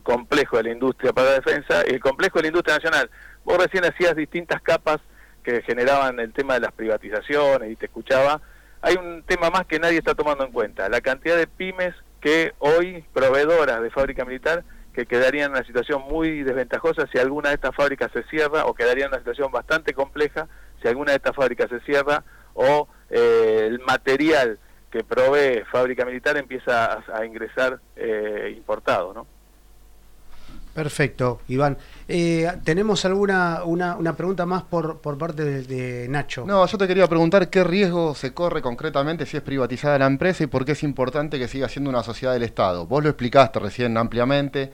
complejo 0.05 0.59
de 0.59 0.63
la 0.63 0.71
industria 0.71 1.13
para 1.13 1.31
la 1.31 1.35
defensa 1.35 1.83
y 1.87 1.95
el 1.95 2.01
complejo 2.01 2.39
de 2.39 2.43
la 2.43 2.49
industria 2.49 2.77
nacional. 2.77 3.11
Vos 3.45 3.59
recién 3.59 3.85
hacías 3.85 4.15
distintas 4.15 4.63
capas 4.63 4.99
que 5.43 5.63
generaban 5.63 6.21
el 6.21 6.33
tema 6.33 6.55
de 6.55 6.61
las 6.61 6.73
privatizaciones 6.73 7.73
y 7.73 7.77
te 7.77 7.87
escuchaba. 7.87 8.41
Hay 8.83 8.95
un 8.95 9.25
tema 9.25 9.51
más 9.51 9.67
que 9.67 9.81
nadie 9.81 9.99
está 9.99 10.15
tomando 10.15 10.45
en 10.45 10.53
cuenta, 10.53 10.89
la 10.89 11.01
cantidad 11.01 11.37
de 11.37 11.49
pymes 11.49 11.95
que 12.21 12.53
hoy, 12.61 13.05
proveedoras 13.13 13.83
de 13.83 13.91
fábrica 13.91 14.25
militar, 14.25 14.63
que 14.99 15.07
quedarían 15.07 15.45
en 15.45 15.51
una 15.53 15.65
situación 15.65 16.03
muy 16.11 16.43
desventajosa 16.43 17.07
si 17.13 17.19
alguna 17.19 17.51
de 17.51 17.55
estas 17.55 17.73
fábricas 17.73 18.11
se 18.11 18.25
cierra 18.25 18.67
o 18.67 18.75
quedarían 18.75 19.07
en 19.07 19.13
una 19.13 19.19
situación 19.19 19.53
bastante 19.53 19.95
compleja 19.95 20.49
si 20.83 20.89
alguna 20.89 21.13
de 21.13 21.19
estas 21.19 21.37
fábricas 21.37 21.71
se 21.71 21.79
cierra 21.83 22.25
o 22.55 22.89
eh, 23.09 23.67
el 23.69 23.79
material 23.79 24.59
que 24.91 25.05
provee 25.05 25.63
fábrica 25.71 26.05
militar 26.05 26.37
empieza 26.37 26.99
a, 27.15 27.25
ingresar 27.25 27.79
eh, 27.95 28.53
importado, 28.57 29.15
¿no? 29.15 29.27
Perfecto, 30.75 31.41
Iván. 31.47 31.77
Eh, 32.09 32.51
¿Tenemos 32.65 33.05
alguna 33.05 33.63
una, 33.65 33.97
una, 33.97 34.17
pregunta 34.17 34.47
más 34.47 34.63
por, 34.63 35.01
por 35.01 35.19
parte 35.19 35.45
de, 35.45 36.09
Nacho? 36.09 36.45
No, 36.47 36.67
yo 36.67 36.79
te 36.79 36.87
quería 36.87 37.07
preguntar 37.07 37.51
qué 37.51 37.63
riesgo 37.63 38.15
se 38.15 38.33
corre 38.33 38.63
concretamente 38.63 39.27
si 39.27 39.37
es 39.37 39.43
privatizada 39.43 39.99
la 39.99 40.07
empresa 40.07 40.45
y 40.45 40.47
por 40.47 40.65
qué 40.65 40.73
es 40.73 40.83
importante 40.83 41.39
que 41.39 41.49
siga 41.49 41.69
siendo 41.69 41.91
una 41.91 42.03
sociedad 42.03 42.33
del 42.33 42.45
Estado. 42.45 42.87
Vos 42.87 43.03
lo 43.03 43.11
explicaste 43.11 43.59
recién 43.59 43.97
ampliamente, 43.97 44.73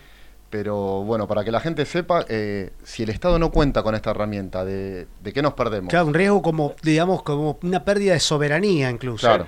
pero 0.55 1.03
bueno, 1.03 1.27
para 1.27 1.43
que 1.43 1.51
la 1.51 1.59
gente 1.59 1.85
sepa, 1.85 2.25
eh, 2.29 2.71
si 2.85 3.03
el 3.03 3.11
Estado 3.11 3.41
no 3.41 3.51
cuenta 3.51 3.83
con 3.83 3.97
esta 3.97 4.13
herramienta, 4.13 4.65
¿de, 4.65 5.09
qué 5.35 5.43
nos 5.43 5.55
perdemos? 5.55 5.91
Claro, 5.91 6.07
un 6.07 6.15
riesgo 6.15 6.43
como, 6.43 6.77
digamos, 6.81 7.25
como 7.25 7.59
una 7.65 7.85
pérdida 7.85 8.13
de 8.13 8.21
soberanía 8.21 8.89
incluso. 8.89 9.27
Claro. 9.27 9.47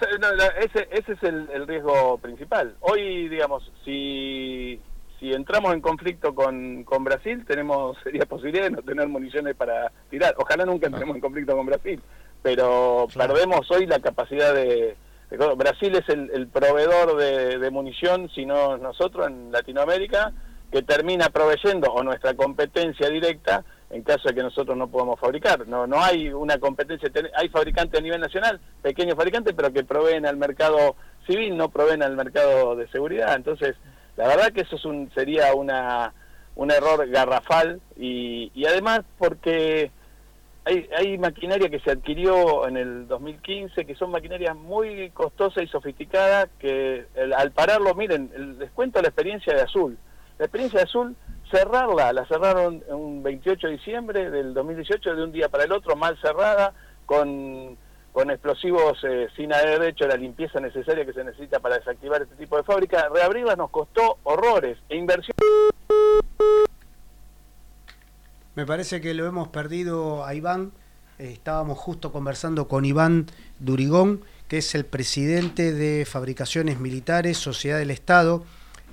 Ese, 0.58 0.88
ese, 0.90 1.12
es 1.12 1.22
el, 1.22 1.64
riesgo 1.68 2.18
principal. 2.18 2.75
Hoy, 2.80 3.28
digamos, 3.28 3.70
si, 3.84 4.80
si 5.20 5.32
entramos 5.32 5.75
en 5.75 5.80
conflicto 5.80 6.34
con, 6.34 6.82
con 6.82 7.04
Brasil, 7.04 7.44
tenemos 7.46 7.96
sería 8.02 8.26
posibilidad 8.26 8.64
de 8.64 8.70
no 8.70 8.82
tener 8.82 9.06
municiones 9.06 9.54
para 9.54 9.92
tirar. 10.10 10.34
Ojalá 10.38 10.64
nunca 10.64 10.88
entremos 10.88 11.14
en 11.14 11.20
conflicto 11.20 11.56
con 11.56 11.66
Brasil, 11.66 12.02
pero 12.42 13.06
perdemos 13.16 13.70
hoy 13.70 13.86
la 13.86 14.00
capacidad 14.00 14.52
de... 14.52 14.96
Brasil 15.56 15.94
es 15.94 16.08
el, 16.08 16.48
proveedor 16.48 17.16
de, 17.16 17.58
de 17.58 17.70
munición, 17.70 18.28
si 18.34 18.44
no 18.44 18.76
nosotros 18.76 19.28
en 19.28 19.52
Latinoamérica, 19.52 20.32
que 20.76 20.83
termina 20.83 21.30
proveyendo 21.30 21.90
o 21.90 22.02
nuestra 22.02 22.35
competencia 22.35 23.09
directa 23.09 23.64
en 23.88 24.02
caso 24.02 24.28
de 24.28 24.35
que 24.35 24.42
nosotros 24.42 24.76
no 24.76 24.88
podamos 24.88 25.18
fabricar. 25.18 25.66
No, 25.66 25.87
no 25.87 26.02
hay 26.02 26.28
una 26.28 26.59
competencia, 26.59 27.11
hay 27.35 27.49
fabricantes 27.49 27.99
a 27.99 28.02
nivel 28.02 28.21
nacional, 28.21 28.61
pequeños 28.83 29.14
fabricantes, 29.14 29.54
pero 29.56 29.73
que 29.73 29.85
proveen 29.85 30.26
al 30.26 30.37
mercado 30.37 30.97
civil, 31.26 31.56
no 31.56 31.71
proveen 31.71 32.02
al 32.02 32.14
mercado 32.14 32.76
de 32.76 32.88
seguridad. 32.88 33.35
Entonces, 33.37 33.75
la 34.18 34.28
verdad 34.28 34.52
que 34.52 34.62
eso 34.62 34.76
es 34.76 34.85
un, 34.85 35.11
sería 35.14 35.54
una, 35.54 36.12
un 36.56 36.71
error 36.71 37.09
garrafal 37.09 37.80
y, 37.97 38.52
y 38.54 38.66
además 38.66 39.00
porque 39.16 39.90
hay, 40.66 40.90
hay 40.95 41.16
maquinaria 41.16 41.71
que 41.71 41.80
se 41.80 41.92
adquirió 41.92 42.68
en 42.68 42.76
el 42.76 43.09
2015, 43.09 43.87
que 43.87 43.95
son 43.95 44.11
maquinarias 44.11 44.54
muy 44.54 45.09
costosas 45.11 45.64
y 45.64 45.68
sofisticadas, 45.68 46.49
que 46.59 47.06
al 47.35 47.52
pararlo, 47.52 47.95
miren, 47.95 48.59
les 48.59 48.71
cuento 48.73 49.00
la 49.00 49.09
experiencia 49.09 49.54
de 49.54 49.62
Azul. 49.62 49.97
La 50.38 50.45
experiencia 50.45 50.83
Azul, 50.83 51.16
cerrarla, 51.50 52.12
la 52.12 52.26
cerraron 52.26 52.83
un 52.88 53.23
28 53.23 53.66
de 53.66 53.73
diciembre 53.75 54.31
del 54.31 54.52
2018, 54.52 55.16
de 55.16 55.25
un 55.25 55.33
día 55.33 55.49
para 55.49 55.64
el 55.64 55.73
otro, 55.73 55.97
mal 55.97 56.19
cerrada, 56.21 56.75
con, 57.07 57.76
con 58.12 58.31
explosivos 58.31 58.99
eh, 59.05 59.28
sin 59.35 59.52
haber 59.55 59.83
hecho 59.83 60.07
la 60.07 60.16
limpieza 60.16 60.61
necesaria 60.61 61.07
que 61.07 61.12
se 61.12 61.25
necesita 61.25 61.61
para 61.61 61.76
desactivar 61.78 62.23
este 62.23 62.35
tipo 62.37 62.57
de 62.57 62.64
fábrica. 62.64 63.09
Reabrirlas 63.09 63.57
nos 63.57 63.71
costó 63.71 64.19
horrores 64.25 64.76
e 64.88 64.97
inversión. 64.97 65.35
Me 68.55 68.66
parece 68.66 69.00
que 69.00 69.14
lo 69.14 69.26
hemos 69.26 69.49
perdido 69.49 70.25
a 70.25 70.35
Iván. 70.35 70.73
Estábamos 71.19 71.78
justo 71.78 72.12
conversando 72.12 72.69
con 72.69 72.85
Iván 72.85 73.26
Durigón, 73.59 74.23
que 74.49 74.59
es 74.59 74.75
el 74.75 74.85
presidente 74.85 75.73
de 75.73 76.05
Fabricaciones 76.05 76.78
Militares, 76.78 77.38
Sociedad 77.38 77.78
del 77.78 77.90
Estado. 77.90 78.45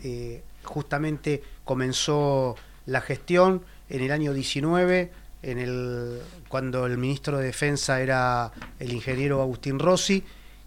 Eh, 0.03 0.41
justamente 0.63 1.43
comenzó 1.63 2.55
la 2.85 3.01
gestión 3.01 3.63
en 3.89 4.01
el 4.01 4.11
año 4.11 4.33
19, 4.33 5.11
en 5.43 5.59
el, 5.59 6.19
cuando 6.47 6.85
el 6.85 6.97
ministro 6.97 7.37
de 7.37 7.45
Defensa 7.45 8.01
era 8.01 8.51
el 8.79 8.91
ingeniero 8.93 9.41
Agustín 9.41 9.79
Rossi, 9.79 10.23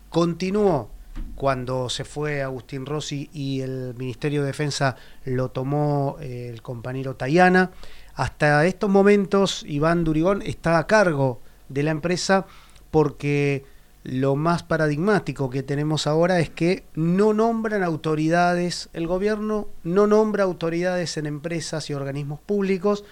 continuó 0.09 0.91
cuando 1.35 1.89
se 1.89 2.05
fue 2.05 2.43
Agustín 2.43 2.87
Rossi 2.87 3.31
y 3.33 3.61
el 3.61 3.95
Ministerio 3.97 4.43
de 4.43 4.49
Defensa 4.49 4.97
lo 5.25 5.51
tomó 5.51 6.17
eh, 6.21 6.51
el 6.53 6.63
compañero 6.63 7.17
Tayana. 7.17 7.71
Hasta 8.15 8.65
estos 8.67 8.91
momentos 8.91 9.65
Iván 9.67 10.05
Durigón 10.05 10.43
está 10.43 10.79
a 10.79 10.87
cargo 10.87 11.41
de 11.69 11.83
la 11.83 11.91
empresa 11.91 12.47
porque 12.91 13.65
lo 14.07 14.37
más 14.37 14.63
paradigmático 14.63 15.51
que 15.51 15.65
tenemos 15.65 16.07
ahora 16.07 16.39
es 16.39 16.49
que 16.49 16.85
no 16.95 17.35
nombran 17.35 17.83
autoridades, 17.83 18.89
el 18.93 19.09
gobierno 19.09 19.67
no 19.83 20.07
nombra 20.07 20.45
autoridades 20.45 21.17
en 21.17 21.27
empresas 21.27 21.91
y 21.91 21.95
organismos 21.95 22.39
públicos 22.39 23.05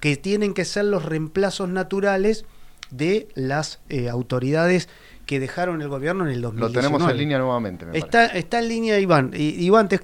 que 0.00 0.16
tienen 0.16 0.54
que 0.54 0.64
ser 0.64 0.86
los 0.86 1.04
reemplazos 1.04 1.68
naturales 1.68 2.46
de 2.90 3.28
las 3.34 3.80
eh, 3.90 4.08
autoridades 4.08 4.88
que 5.26 5.38
dejaron 5.38 5.82
el 5.82 5.88
gobierno 5.88 6.24
en 6.24 6.32
el 6.32 6.40
2019. 6.40 6.72
Lo 6.72 6.80
tenemos 6.80 7.10
en 7.10 7.18
línea 7.18 7.38
nuevamente. 7.38 7.84
Me 7.84 7.98
está, 7.98 8.26
está 8.26 8.60
en 8.60 8.68
línea 8.68 8.98
Iván. 8.98 9.32
Iván, 9.34 9.88
te, 9.88 9.98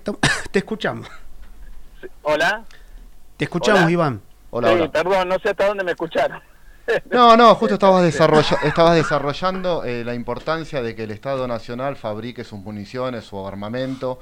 escuchamos. 0.58 1.08
Hola. 2.22 2.64
Te 3.38 3.46
escuchamos, 3.46 3.90
Iván. 3.90 4.20
Hola, 4.50 4.92
Perdón, 4.92 5.28
no 5.28 5.38
sé 5.38 5.48
hasta 5.48 5.68
dónde 5.68 5.84
me 5.84 5.92
escucharon. 5.92 6.42
No, 7.10 7.36
no, 7.36 7.54
justo 7.54 7.74
estabas, 7.74 8.04
estabas 8.04 8.94
desarrollando 8.94 9.84
eh, 9.84 10.04
la 10.04 10.14
importancia 10.14 10.82
de 10.82 10.94
que 10.94 11.04
el 11.04 11.10
Estado 11.10 11.46
Nacional 11.46 11.96
fabrique 11.96 12.44
sus 12.44 12.58
municiones, 12.60 13.24
su 13.24 13.46
armamento, 13.46 14.18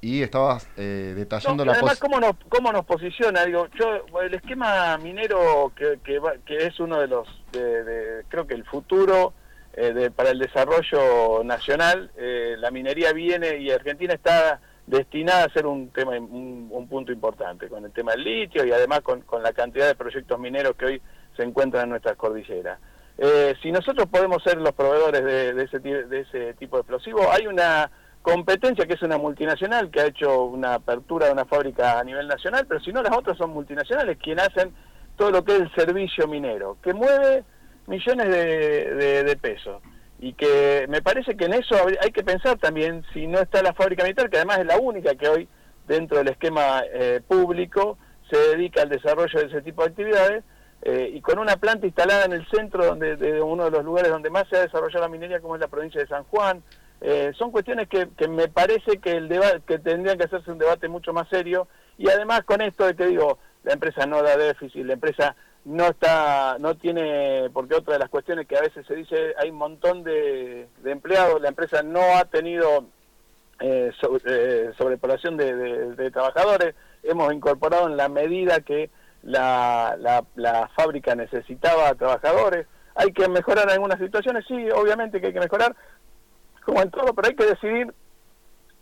y 0.00 0.22
estabas 0.22 0.68
eh, 0.76 1.12
detallando 1.14 1.64
la 1.64 1.72
Además, 1.72 1.98
¿cómo 1.98 2.18
nos, 2.18 2.32
¿cómo 2.48 2.72
nos 2.72 2.86
posiciona? 2.86 3.44
Digo, 3.44 3.68
yo, 3.78 4.20
el 4.22 4.34
esquema 4.34 4.96
minero 4.96 5.72
que, 5.76 5.98
que, 6.02 6.56
es 6.56 6.80
uno 6.80 6.98
de 7.00 7.06
los, 7.06 7.28
de, 7.52 8.24
creo 8.28 8.46
que 8.46 8.54
el 8.54 8.64
futuro 8.64 9.34
eh, 9.74 10.10
para 10.14 10.30
el 10.30 10.38
desarrollo 10.38 11.44
nacional, 11.44 12.10
la 12.16 12.70
minería 12.70 13.12
viene 13.12 13.58
y 13.58 13.70
Argentina 13.70 14.14
está 14.14 14.60
destinada 14.86 15.44
a 15.44 15.52
ser 15.52 15.66
un 15.66 15.90
tema 15.90 16.12
un, 16.12 16.86
punto 16.88 17.12
importante 17.12 17.68
con 17.68 17.84
el 17.84 17.92
tema 17.92 18.12
del 18.12 18.24
litio 18.24 18.64
y 18.64 18.72
además 18.72 19.02
con, 19.02 19.20
con 19.20 19.42
la 19.42 19.52
cantidad 19.52 19.86
de 19.86 19.94
proyectos 19.94 20.38
mineros 20.40 20.74
que 20.76 20.84
hoy 20.86 21.02
se 21.40 21.46
encuentran 21.46 21.84
en 21.84 21.90
nuestras 21.90 22.16
cordilleras. 22.16 22.78
Eh, 23.16 23.54
si 23.62 23.72
nosotros 23.72 24.06
podemos 24.06 24.42
ser 24.42 24.58
los 24.58 24.72
proveedores 24.72 25.24
de, 25.24 25.62
ese, 25.62 25.78
de 25.78 26.20
ese 26.20 26.54
tipo 26.54 26.76
de 26.76 26.80
explosivos, 26.82 27.26
hay 27.30 27.46
una 27.46 27.90
competencia 28.22 28.86
que 28.86 28.94
es 28.94 29.02
una 29.02 29.16
multinacional 29.16 29.90
que 29.90 30.00
ha 30.00 30.06
hecho 30.06 30.44
una 30.44 30.74
apertura 30.74 31.26
de 31.26 31.32
una 31.32 31.46
fábrica 31.46 31.98
a 31.98 32.04
nivel 32.04 32.28
nacional, 32.28 32.66
pero 32.68 32.80
si 32.80 32.92
no 32.92 33.02
las 33.02 33.16
otras 33.16 33.38
son 33.38 33.50
multinacionales 33.50 34.18
quienes 34.18 34.48
hacen 34.48 34.74
todo 35.16 35.30
lo 35.30 35.44
que 35.44 35.56
es 35.56 35.60
el 35.60 35.74
servicio 35.74 36.28
minero, 36.28 36.76
que 36.82 36.92
mueve 36.92 37.44
millones 37.86 38.28
de, 38.28 39.38
pesos. 39.40 39.82
Y 40.18 40.34
que 40.34 40.84
me 40.88 41.00
parece 41.00 41.34
que 41.34 41.46
en 41.46 41.54
eso 41.54 41.76
hay 42.02 42.10
que 42.10 42.22
pensar 42.22 42.58
también 42.58 43.02
si 43.14 43.26
no 43.26 43.38
está 43.38 43.62
la 43.62 43.72
fábrica 43.72 44.02
militar, 44.02 44.28
que 44.28 44.36
además 44.36 44.58
es 44.58 44.66
la 44.66 44.78
única 44.78 45.14
que 45.14 45.28
hoy 45.28 45.48
dentro 45.88 46.18
del 46.18 46.28
esquema 46.28 46.82
eh, 46.92 47.22
público 47.26 47.96
se 48.30 48.36
dedica 48.36 48.82
al 48.82 48.90
desarrollo 48.90 49.40
de 49.40 49.46
ese 49.46 49.62
tipo 49.62 49.82
de 49.82 49.88
actividades, 49.88 50.44
eh, 50.82 51.10
y 51.14 51.20
con 51.20 51.38
una 51.38 51.56
planta 51.56 51.86
instalada 51.86 52.24
en 52.24 52.32
el 52.32 52.46
centro 52.48 52.86
donde, 52.86 53.16
de 53.16 53.42
uno 53.42 53.64
de 53.64 53.70
los 53.70 53.84
lugares 53.84 54.10
donde 54.10 54.30
más 54.30 54.48
se 54.48 54.56
ha 54.56 54.62
desarrollado 54.62 55.04
la 55.04 55.10
minería, 55.10 55.40
como 55.40 55.54
es 55.54 55.60
la 55.60 55.68
provincia 55.68 56.00
de 56.00 56.06
San 56.06 56.24
Juan. 56.24 56.62
Eh, 57.02 57.32
son 57.36 57.50
cuestiones 57.50 57.88
que, 57.88 58.08
que, 58.16 58.28
me 58.28 58.48
parece 58.48 58.98
que 58.98 59.12
el 59.12 59.28
debate, 59.28 59.62
que 59.66 59.78
tendrían 59.78 60.18
que 60.18 60.24
hacerse 60.24 60.50
un 60.50 60.58
debate 60.58 60.88
mucho 60.88 61.12
más 61.12 61.28
serio 61.28 61.66
y 61.96 62.08
además 62.08 62.42
con 62.44 62.60
esto 62.60 62.86
de 62.86 62.94
que 62.94 63.06
digo 63.06 63.38
la 63.62 63.72
empresa 63.72 64.06
no 64.06 64.22
da 64.22 64.36
déficit, 64.36 64.84
la 64.84 64.94
empresa 64.94 65.34
no 65.64 65.86
está, 65.86 66.56
no 66.58 66.76
tiene, 66.76 67.50
porque 67.52 67.74
otra 67.74 67.94
de 67.94 68.00
las 68.00 68.08
cuestiones 68.08 68.46
que 68.46 68.56
a 68.56 68.62
veces 68.62 68.86
se 68.86 68.94
dice 68.94 69.34
hay 69.38 69.50
un 69.50 69.56
montón 69.56 70.02
de, 70.04 70.68
empleados, 70.84 71.40
la 71.40 71.48
empresa 71.48 71.82
no 71.82 72.00
ha 72.16 72.24
tenido 72.26 72.86
eh, 73.60 73.92
eh 74.26 74.70
sobrepoblación 74.76 75.36
de, 75.36 75.54
de 75.94 76.10
trabajadores, 76.10 76.74
hemos 77.02 77.32
incorporado 77.32 77.86
en 77.86 77.96
la 77.96 78.08
medida 78.08 78.60
que 78.60 78.90
la, 79.22 79.96
la, 80.34 80.68
fábrica 80.74 81.14
necesitaba 81.14 81.94
trabajadores. 81.94 82.66
Hay 82.94 83.12
que 83.12 83.28
mejorar 83.28 83.70
algunas 83.70 83.98
situaciones, 83.98 84.44
sí, 84.46 84.68
obviamente 84.70 85.20
que 85.20 85.28
hay 85.28 85.32
que 85.32 85.40
mejorar, 85.40 85.74
como 86.64 86.82
en 86.82 86.90
todo, 86.90 87.14
pero 87.14 87.28
hay 87.28 87.34
que 87.34 87.46
decidir 87.46 87.94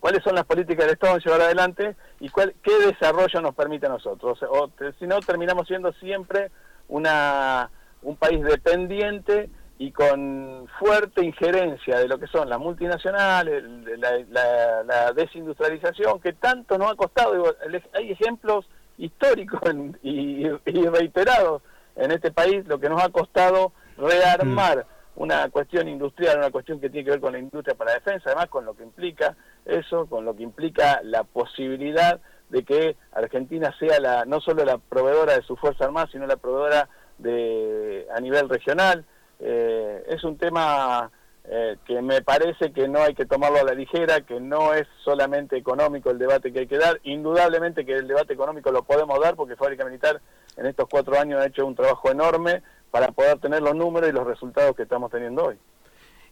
cuáles 0.01 0.23
son 0.23 0.35
las 0.35 0.45
políticas 0.45 0.87
del 0.87 0.95
Estado 0.95 1.17
en 1.17 1.21
llevar 1.21 1.41
adelante 1.43 1.97
y 2.21 2.29
cuál, 2.29 2.55
qué 2.63 2.79
desarrollo 2.87 3.41
nos 3.41 3.55
permite 3.55 3.87
a 3.87 3.91
nosotros. 3.91 4.43
O, 4.43 4.71
si 4.99 5.07
no, 5.07 5.21
terminamos 5.21 5.67
siendo 5.67 5.93
siempre 5.95 6.51
una, 6.89 7.71
un 8.03 8.17
país 8.17 8.43
dependiente 8.43 9.51
y 9.79 9.93
con 9.93 10.67
fuerte 10.79 11.25
injerencia 11.25 11.99
de 11.99 12.09
lo 12.09 12.19
que 12.19 12.27
son 12.27 12.49
las 12.49 12.59
multinacionales, 12.59 13.63
la, 13.99 15.13
desindustrialización, 15.13 16.21
que 16.21 16.33
tanto 16.33 16.79
nos 16.79 16.93
ha 16.93 16.97
costado. 16.97 17.57
hay 17.93 18.11
ejemplos 18.11 18.67
históricos 18.99 19.61
y, 20.03 20.47
reiterados 20.47 21.63
en 21.97 22.13
este 22.13 22.31
país, 22.31 22.67
lo 22.67 22.79
que 22.79 22.89
nos 22.89 23.03
ha 23.03 23.09
costado 23.09 23.73
rearmar 23.97 24.87
mm. 25.17 25.23
una 25.23 25.49
cuestión 25.49 25.89
industrial, 25.89 26.39
una 26.39 26.51
cuestión 26.51 26.81
que 26.81 26.91
tiene 26.91 27.05
que 27.05 27.11
ver 27.13 27.21
con 27.21 27.33
la 27.33 27.39
industria 27.39 27.75
para 27.75 27.93
la 27.93 27.99
defensa, 27.99 28.25
además 28.27 28.49
con 28.49 28.65
lo 28.65 28.75
que 28.75 28.85
implica 28.85 29.37
eso, 29.65 30.07
con 30.07 30.25
lo 30.25 30.37
que 30.37 30.43
implica 30.43 31.01
la 31.03 31.25
posibilidad 31.25 32.21
de 32.51 32.63
que 32.63 32.97
Argentina 33.13 33.75
sea 33.79 34.01
la 34.01 34.25
no 34.25 34.41
solo 34.41 34.65
la 34.65 34.79
proveedora 34.79 35.35
de 35.35 35.43
su 35.43 35.57
Fuerza 35.57 35.85
Armada, 35.85 36.09
sino 36.11 36.27
la 36.27 36.37
proveedora 36.37 36.89
de 37.19 38.07
a 38.15 38.21
nivel 38.21 38.49
regional. 38.49 39.05
Eh, 39.41 40.05
es 40.09 40.25
un 40.25 40.39
tema 40.39 41.11
eh, 41.51 41.79
que 41.87 42.03
me 42.03 42.21
parece 42.21 42.73
que 42.73 42.89
no 42.89 43.01
hay 43.01 43.15
que 43.15 43.25
tomarlo 43.25 43.59
a 43.59 43.65
la 43.65 43.73
ligera, 43.73 44.21
que 44.21 44.39
no 44.39 44.75
es 44.75 44.87
solamente 45.03 45.57
económico 45.57 46.11
el 46.11 46.19
debate 46.19 46.53
que 46.53 46.61
hay 46.61 46.67
que 46.67 46.77
dar. 46.77 47.01
Indudablemente 47.05 47.87
que 47.87 47.95
el 47.95 48.07
debate 48.07 48.35
económico 48.35 48.71
lo 48.71 48.83
podemos 48.83 49.19
dar 49.19 49.35
porque 49.35 49.57
Fábrica 49.57 49.85
Militar 49.85 50.21
en 50.59 50.67
estos 50.67 50.87
cuatro 50.91 51.19
años 51.19 51.41
ha 51.41 51.47
hecho 51.47 51.65
un 51.65 51.75
trabajo 51.75 52.11
enorme 52.11 52.63
para 52.91 53.13
poder 53.13 53.39
tener 53.39 53.63
los 53.63 53.75
números 53.75 54.11
y 54.11 54.13
los 54.13 54.27
resultados 54.27 54.77
que 54.77 54.83
estamos 54.83 55.11
teniendo 55.11 55.47
hoy. 55.47 55.57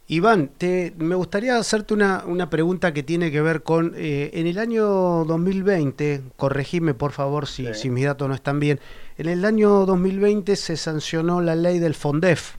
Iván, 0.09 0.49
te, 0.57 0.93
me 0.97 1.15
gustaría 1.15 1.57
hacerte 1.57 1.93
una, 1.93 2.23
una, 2.25 2.49
pregunta 2.49 2.93
que 2.93 3.03
tiene 3.03 3.29
que 3.31 3.41
ver 3.41 3.63
con, 3.63 3.93
eh, 3.97 4.29
en 4.33 4.47
el 4.47 4.57
año 4.57 4.85
2020, 5.25 6.21
corregime 6.37 6.93
por 6.93 7.11
favor 7.11 7.45
si, 7.47 7.73
si 7.73 7.89
mis 7.89 8.05
datos 8.05 8.29
no 8.29 8.35
están 8.35 8.59
bien, 8.59 8.79
en 9.17 9.27
el 9.27 9.43
año 9.43 9.85
2020 9.85 10.55
se 10.55 10.77
sancionó 10.77 11.41
la 11.41 11.55
ley 11.55 11.79
del 11.79 11.93
FONDEF. 11.93 12.55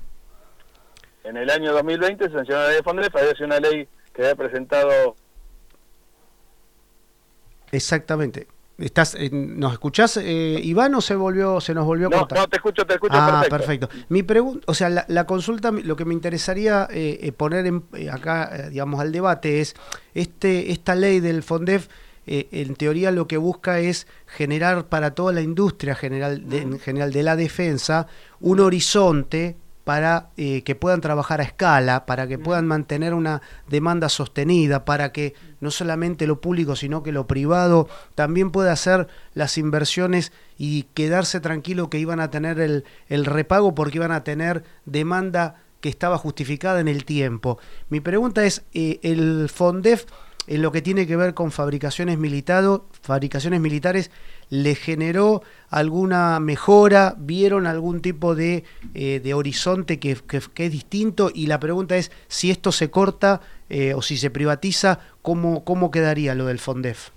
En 1.29 1.37
el 1.37 1.51
año 1.51 1.75
2020 1.75 2.25
se 2.25 2.31
sancionó 2.33 2.63
la 2.63 2.67
ley 2.69 2.77
del 2.77 2.85
FONDEF, 2.85 3.15
había 3.15 3.33
sido 3.35 3.47
una 3.47 3.61
ley 3.61 3.87
que 4.15 4.23
había 4.23 4.35
presentado... 4.35 5.15
Exactamente. 7.71 8.47
¿Estás, 8.79 9.15
eh, 9.15 9.29
¿Nos 9.31 9.75
escuchás, 9.75 10.17
eh, 10.17 10.59
Iván, 10.63 10.95
o 10.95 11.03
se 11.03 11.15
volvió, 11.17 11.61
se 11.61 11.75
nos 11.75 11.85
volvió 11.85 12.07
a 12.07 12.11
cortar? 12.11 12.39
No, 12.39 12.49
te 12.49 12.57
escucho, 12.57 12.87
te 12.87 12.95
escucho 12.95 13.13
ah, 13.15 13.45
perfecto. 13.51 13.91
Mi 14.09 14.23
pregunta, 14.23 14.65
o 14.69 14.73
sea, 14.73 15.05
la, 15.07 15.27
consulta, 15.27 15.71
lo 15.71 15.97
que 15.97 16.07
me 16.07 16.15
interesaría 16.15 16.89
eh, 16.91 17.31
poner 17.37 17.67
en, 17.67 17.85
acá, 18.11 18.71
digamos, 18.71 18.99
al 18.99 19.13
debate 19.13 19.61
es, 19.61 19.75
este, 20.15 20.73
esta 20.73 20.95
ley 20.95 21.21
del 21.21 21.43
FONDEF, 21.43 21.89
en 22.31 22.75
teoría 22.75 23.11
lo 23.11 23.27
que 23.27 23.39
busca 23.39 23.81
es 23.81 24.07
generar 24.27 24.87
para 24.87 25.15
toda 25.15 25.33
la 25.33 25.41
industria 25.41 25.95
general 25.95 26.45
en 26.53 26.79
general 26.79 27.11
de 27.11 27.23
la 27.23 27.37
defensa 27.37 28.07
un 28.41 28.61
horizonte 28.61 29.57
para 29.89 30.29
eh, 30.37 30.65
que 30.65 30.75
puedan 30.75 31.01
trabajar 31.01 31.41
a 31.41 31.45
escala, 31.45 32.05
para 32.05 32.27
que 32.27 32.39
puedan 32.39 32.67
mantener 32.67 33.15
una 33.15 33.41
demanda 33.69 34.11
sostenida, 34.11 34.85
para 34.85 35.13
que 35.13 35.33
no 35.61 35.71
solamente 35.71 36.27
lo 36.27 36.43
público, 36.43 36.77
sino 36.77 37.03
que 37.03 37.11
lo 37.11 37.27
privado 37.27 37.89
también 38.15 38.51
pueda 38.51 38.71
hacer 38.71 39.09
las 39.33 39.57
inversiones 39.57 40.31
y 40.59 40.83
quedarse 40.93 41.41
tranquilo 41.41 41.89
que 41.89 41.99
iban 41.99 42.21
a 42.21 42.31
tener 42.31 42.61
el, 42.61 42.85
el 43.09 43.25
repago 43.25 43.75
porque 43.75 43.97
iban 43.97 44.13
a 44.13 44.25
tener 44.25 44.63
demanda 44.85 45.55
que 45.81 45.89
estaba 45.89 46.19
justificada 46.19 46.81
en 46.81 46.89
el 46.89 47.07
tiempo. 47.07 47.59
Mi 47.89 48.01
pregunta 48.01 48.45
es, 48.45 48.65
eh, 48.75 49.01
¿el 49.03 49.49
FONDEF 49.49 50.05
en 50.49 50.63
lo 50.63 50.73
que 50.73 50.83
tiene 50.83 51.07
que 51.07 51.17
ver 51.17 51.35
con 51.35 51.53
fabricaciones, 51.53 52.19
fabricaciones 53.03 53.61
militares 53.61 54.11
le 54.49 54.75
generó 54.75 55.43
alguna 55.69 56.41
mejora? 56.41 57.15
¿Vieron 57.19 57.67
algún 57.67 58.01
tipo 58.01 58.35
de, 58.35 58.65
eh, 58.95 59.21
de 59.21 59.35
horizonte 59.35 60.01
que, 60.01 60.17
es 60.33 60.73
distinto? 60.73 61.31
Y 61.33 61.47
la 61.47 61.61
pregunta 61.61 61.97
es, 61.97 62.11
si 62.29 62.51
esto 62.51 62.73
se 62.73 62.91
corta 62.91 63.43
eh, 63.69 63.93
o 63.95 64.01
si 64.01 64.17
se 64.17 64.31
privatiza, 64.31 65.01
¿cómo, 65.23 65.65
¿cómo 65.65 65.91
quedaría 65.91 66.35
lo 66.35 66.47
del 66.47 66.59
FONDEF? 66.59 67.11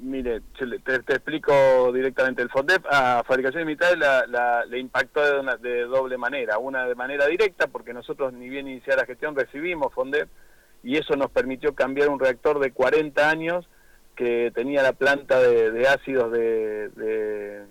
Mire, 0.00 0.42
te, 0.56 0.94
explico 0.94 1.90
directamente. 1.92 2.42
El 2.42 2.50
FONDEF 2.50 2.84
a 2.88 3.24
Fabricaciones 3.26 3.66
Militares 3.66 3.98
la, 3.98 4.64
le 4.66 4.78
impactó 4.78 5.20
de, 5.42 5.56
de, 5.68 5.80
doble 5.82 6.16
manera. 6.16 6.58
Una 6.58 6.86
de 6.86 6.94
manera 6.94 7.26
directa, 7.26 7.66
porque 7.66 7.92
nosotros 7.92 8.32
ni 8.32 8.48
bien 8.48 8.68
iniciar 8.68 8.98
la 8.98 9.06
gestión 9.06 9.34
recibimos 9.34 9.92
FONDEF 9.92 10.28
y 10.84 10.98
eso 10.98 11.16
nos 11.16 11.30
permitió 11.30 11.74
cambiar 11.74 12.10
un 12.10 12.20
reactor 12.20 12.60
de 12.60 12.70
40 12.70 13.28
años 13.28 13.66
que 14.14 14.52
tenía 14.54 14.82
la 14.82 14.92
planta 14.92 15.40
de, 15.40 15.88
ácidos 15.88 16.30
de, 16.30 16.90
de, 16.90 17.64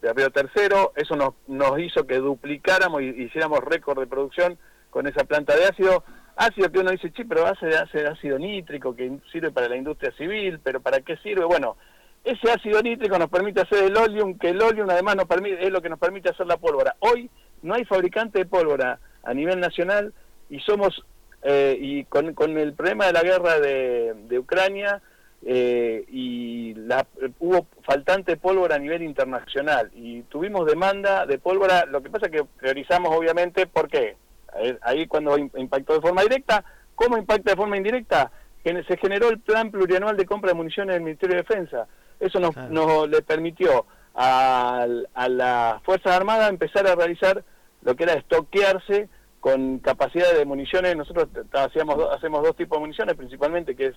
de 0.00 0.30
Tercero, 0.30 0.92
eso 0.96 1.16
nos, 1.16 1.34
nos 1.46 1.78
hizo 1.78 2.06
que 2.06 2.18
duplicáramos 2.18 3.02
y 3.02 3.06
hiciéramos 3.24 3.60
récord 3.60 3.98
de 3.98 4.06
producción 4.06 4.56
con 4.90 5.06
esa 5.06 5.24
planta 5.24 5.54
de 5.56 5.64
ácido, 5.64 6.04
ácido 6.36 6.70
que 6.70 6.78
uno 6.78 6.92
dice, 6.92 7.12
sí, 7.14 7.24
pero 7.24 7.46
hace, 7.46 7.68
hace 7.76 8.06
ácido 8.06 8.38
nítrico 8.38 8.94
que 8.94 9.18
sirve 9.32 9.50
para 9.50 9.68
la 9.68 9.76
industria 9.76 10.12
civil, 10.12 10.60
pero 10.62 10.80
¿para 10.80 11.00
qué 11.00 11.16
sirve? 11.18 11.44
Bueno, 11.44 11.76
ese 12.22 12.50
ácido 12.50 12.80
nítrico 12.80 13.18
nos 13.18 13.28
permite 13.28 13.60
hacer 13.60 13.84
el 13.84 13.96
oleum, 13.96 14.38
que 14.38 14.50
el 14.50 14.62
oleum 14.62 14.88
además 14.88 15.16
nos 15.16 15.26
permite, 15.26 15.66
es 15.66 15.70
lo 15.70 15.82
que 15.82 15.90
nos 15.90 15.98
permite 15.98 16.30
hacer 16.30 16.46
la 16.46 16.56
pólvora. 16.56 16.96
Hoy 17.00 17.28
no 17.62 17.74
hay 17.74 17.84
fabricante 17.84 18.38
de 18.38 18.46
pólvora 18.46 18.98
a 19.24 19.34
nivel 19.34 19.60
nacional 19.60 20.14
y 20.48 20.60
somos, 20.60 21.04
eh, 21.44 21.76
y 21.80 22.04
con, 22.04 22.34
con, 22.34 22.56
el 22.58 22.72
problema 22.72 23.06
de 23.06 23.12
la 23.12 23.22
guerra 23.22 23.60
de, 23.60 24.14
de 24.28 24.38
Ucrania, 24.38 25.00
eh, 25.46 26.06
y 26.10 26.72
la, 26.74 27.06
hubo 27.38 27.66
faltante 27.82 28.38
pólvora 28.38 28.76
a 28.76 28.78
nivel 28.78 29.02
internacional 29.02 29.90
y 29.94 30.22
tuvimos 30.22 30.64
demanda 30.64 31.26
de 31.26 31.38
pólvora, 31.38 31.84
lo 31.84 32.02
que 32.02 32.08
pasa 32.08 32.26
es 32.26 32.32
que 32.32 32.44
priorizamos 32.44 33.14
obviamente, 33.14 33.66
¿por 33.66 33.88
qué? 33.88 34.16
Ahí 34.80 35.06
cuando 35.06 35.36
impactó 35.36 35.92
de 35.94 36.00
forma 36.00 36.22
directa, 36.22 36.64
¿cómo 36.94 37.18
impacta 37.18 37.50
de 37.50 37.56
forma 37.56 37.76
indirecta? 37.76 38.30
Se 38.62 38.96
generó 38.96 39.28
el 39.28 39.40
plan 39.40 39.70
plurianual 39.70 40.16
de 40.16 40.24
compra 40.24 40.52
de 40.52 40.54
municiones 40.54 40.94
del 40.94 41.02
Ministerio 41.02 41.36
de 41.36 41.42
Defensa. 41.42 41.86
Eso 42.18 42.40
nos, 42.40 42.56
nos 42.70 43.06
le 43.10 43.20
permitió 43.20 43.84
a, 44.14 44.86
a 45.12 45.28
las 45.28 45.82
Fuerzas 45.82 46.16
Armadas 46.16 46.48
empezar 46.48 46.86
a 46.86 46.94
realizar 46.94 47.44
lo 47.82 47.94
que 47.94 48.04
era 48.04 48.14
estoquearse 48.14 49.10
con 49.44 49.78
capacidad 49.80 50.32
de 50.32 50.46
municiones, 50.46 50.96
nosotros 50.96 51.28
hacíamos, 51.52 51.98
hacemos 52.16 52.42
dos 52.42 52.56
tipos 52.56 52.78
de 52.78 52.80
municiones 52.80 53.14
principalmente, 53.14 53.76
que 53.76 53.88
es 53.88 53.94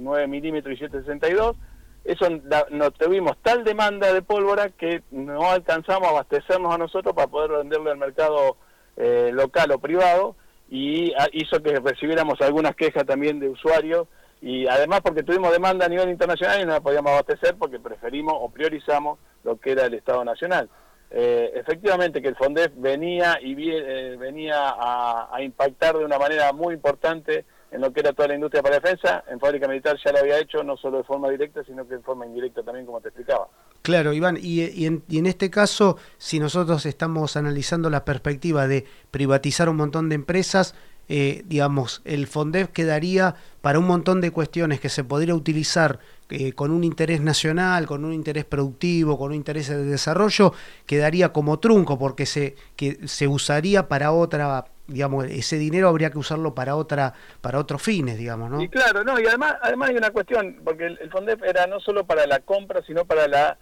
9 0.00 0.24
eh, 0.24 0.26
milímetros 0.26 0.72
y 0.72 0.78
762, 0.78 1.54
eso 2.02 2.26
no 2.70 2.90
tuvimos 2.92 3.36
tal 3.42 3.62
demanda 3.62 4.10
de 4.14 4.22
pólvora 4.22 4.70
que 4.70 5.02
no 5.10 5.50
alcanzamos 5.50 6.08
a 6.08 6.12
abastecernos 6.12 6.74
a 6.74 6.78
nosotros 6.78 7.14
para 7.14 7.26
poder 7.26 7.50
venderle 7.50 7.90
al 7.90 7.98
mercado 7.98 8.56
eh, 8.96 9.32
local 9.34 9.70
o 9.72 9.78
privado 9.80 10.34
y 10.70 11.12
hizo 11.32 11.62
que 11.62 11.78
recibiéramos 11.78 12.40
algunas 12.40 12.74
quejas 12.74 13.04
también 13.04 13.38
de 13.38 13.50
usuarios 13.50 14.08
y 14.40 14.66
además 14.66 15.02
porque 15.02 15.22
tuvimos 15.22 15.52
demanda 15.52 15.84
a 15.84 15.90
nivel 15.90 16.08
internacional 16.08 16.62
y 16.62 16.64
no 16.64 16.72
la 16.72 16.80
podíamos 16.80 17.12
abastecer 17.12 17.54
porque 17.58 17.78
preferimos 17.78 18.32
o 18.34 18.48
priorizamos 18.48 19.18
lo 19.44 19.60
que 19.60 19.72
era 19.72 19.84
el 19.84 19.92
Estado 19.92 20.24
Nacional. 20.24 20.70
Eh, 21.18 21.50
efectivamente 21.54 22.20
que 22.20 22.28
el 22.28 22.36
FONDEF 22.36 22.72
venía 22.76 23.38
y 23.40 23.56
eh, 23.70 24.18
venía 24.18 24.54
a, 24.68 25.40
impactar 25.40 25.96
de 25.96 26.04
una 26.04 26.18
manera 26.18 26.52
muy 26.52 26.74
importante 26.74 27.46
en 27.70 27.80
lo 27.80 27.90
que 27.90 28.00
era 28.00 28.12
toda 28.12 28.28
la 28.28 28.34
industria 28.34 28.62
para 28.62 28.78
defensa, 28.78 29.24
en 29.26 29.40
fábrica 29.40 29.66
militar 29.66 29.96
ya 30.04 30.12
lo 30.12 30.18
había 30.18 30.38
hecho 30.38 30.62
no 30.62 30.76
solo 30.76 30.98
de 30.98 31.04
forma 31.04 31.30
directa, 31.30 31.64
sino 31.64 31.88
que 31.88 31.94
de 31.94 32.02
forma 32.02 32.26
indirecta 32.26 32.62
también, 32.62 32.84
como 32.84 33.00
te 33.00 33.08
explicaba. 33.08 33.48
Claro, 33.80 34.12
Iván, 34.12 34.36
y, 34.38 34.84
en, 34.84 35.26
este 35.26 35.48
caso, 35.48 35.96
si 36.18 36.38
nosotros 36.38 36.84
estamos 36.84 37.38
analizando 37.38 37.88
la 37.88 38.04
perspectiva 38.04 38.68
de 38.68 38.84
privatizar 39.10 39.70
un 39.70 39.76
montón 39.76 40.10
de 40.10 40.16
empresas, 40.16 40.74
eh, 41.08 41.42
digamos, 41.46 42.02
el 42.04 42.26
FONDEF 42.26 42.68
quedaría 42.70 43.36
para 43.60 43.78
un 43.78 43.86
montón 43.86 44.20
de 44.20 44.30
cuestiones 44.30 44.80
que 44.80 44.88
se 44.88 45.04
podría 45.04 45.34
utilizar 45.34 45.98
eh, 46.28 46.52
con 46.52 46.72
un 46.72 46.82
interés 46.82 47.20
nacional, 47.20 47.86
con 47.86 48.04
un 48.04 48.12
interés 48.12 48.44
productivo, 48.44 49.16
con 49.16 49.28
un 49.28 49.36
interés 49.36 49.68
de 49.68 49.84
desarrollo, 49.84 50.52
quedaría 50.84 51.32
como 51.32 51.60
trunco 51.60 51.96
porque 51.98 52.26
se, 52.26 52.56
que 52.74 52.98
se 53.06 53.28
usaría 53.28 53.86
para 53.86 54.10
otra, 54.10 54.64
digamos, 54.88 55.26
ese 55.26 55.58
dinero 55.58 55.88
habría 55.88 56.10
que 56.10 56.18
usarlo 56.18 56.54
para 56.54 56.74
otra, 56.74 57.14
para 57.40 57.60
otros 57.60 57.80
fines, 57.80 58.18
digamos, 58.18 58.50
¿no? 58.50 58.60
Y 58.60 58.68
claro, 58.68 59.04
no, 59.04 59.20
y 59.20 59.26
además, 59.26 59.54
además 59.62 59.90
hay 59.90 59.96
una 59.96 60.10
cuestión, 60.10 60.60
porque 60.64 60.86
el, 60.86 61.10
FONDEF 61.10 61.42
era 61.44 61.68
no 61.68 61.78
solo 61.78 62.04
para 62.04 62.26
la 62.26 62.40
compra, 62.40 62.82
sino 62.84 63.04
para 63.04 63.28
la 63.28 63.56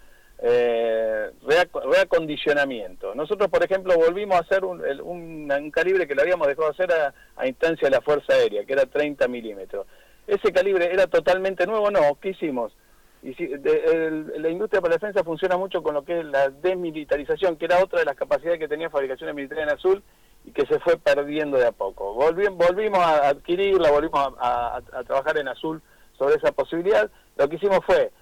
eh, 0.47 1.31
reacondicionamiento. 1.43 3.15
Nosotros, 3.15 3.49
por 3.49 3.65
ejemplo, 3.65 3.97
volvimos 3.97 4.37
a 4.37 4.41
hacer 4.41 4.65
un, 4.65 4.83
un, 5.03 5.71
calibre 5.71 6.07
que 6.07 6.15
le 6.15 6.23
habíamos 6.23 6.47
dejado 6.47 6.71
hacer 6.71 6.93
a, 6.93 7.15
a 7.37 7.47
instancia 7.47 7.89
de 7.89 7.97
la 7.97 8.03
Fuerza 8.03 8.35
Aérea, 8.35 8.65
que 8.65 8.75
era 8.75 8.85
30 8.85 9.27
milímetros 9.29 9.87
ese 10.27 10.53
calibre 10.53 10.93
era 10.93 11.07
totalmente 11.07 11.67
nuevo, 11.67 11.91
no, 11.91 12.01
¿qué 12.21 12.31
hicimos? 12.31 12.73
Y 13.23 13.35
si, 13.35 13.49
la 13.49 14.51
industria 14.51 14.83
para 14.83 14.93
la 14.93 14.97
defensa 14.97 15.25
funciona 15.25 15.57
mucho 15.57 15.83
con 15.83 15.95
lo 15.95 16.05
que 16.05 16.21
es 16.21 16.27
la 16.27 16.51
desmilitarización, 16.51 17.57
que 17.57 17.65
era 17.65 17.83
otra 17.83 18.01
de 18.01 18.05
las 18.05 18.17
capacidades 18.17 18.59
que 18.59 18.69
tenía 18.69 18.91
fabricaciones 18.91 19.35
militares 19.35 19.65
en 19.65 19.71
azul 19.71 20.03
y 20.45 20.51
que 20.51 20.67
se 20.67 20.79
fue 20.81 20.99
perdiendo 20.99 21.57
de 21.57 21.67
a 21.67 21.73
poco. 21.73 22.15
volvimos 22.15 22.99
a 22.99 23.29
adquirirla, 23.29 23.91
volvimos 23.91 24.35
a, 24.39 24.81
trabajar 25.07 25.39
en 25.39 25.49
azul 25.49 25.81
sobre 26.19 26.37
esa 26.37 26.53
posibilidad. 26.53 27.11
Lo 27.37 27.49
que 27.49 27.57
hicimos 27.57 27.81
fue 27.87 28.13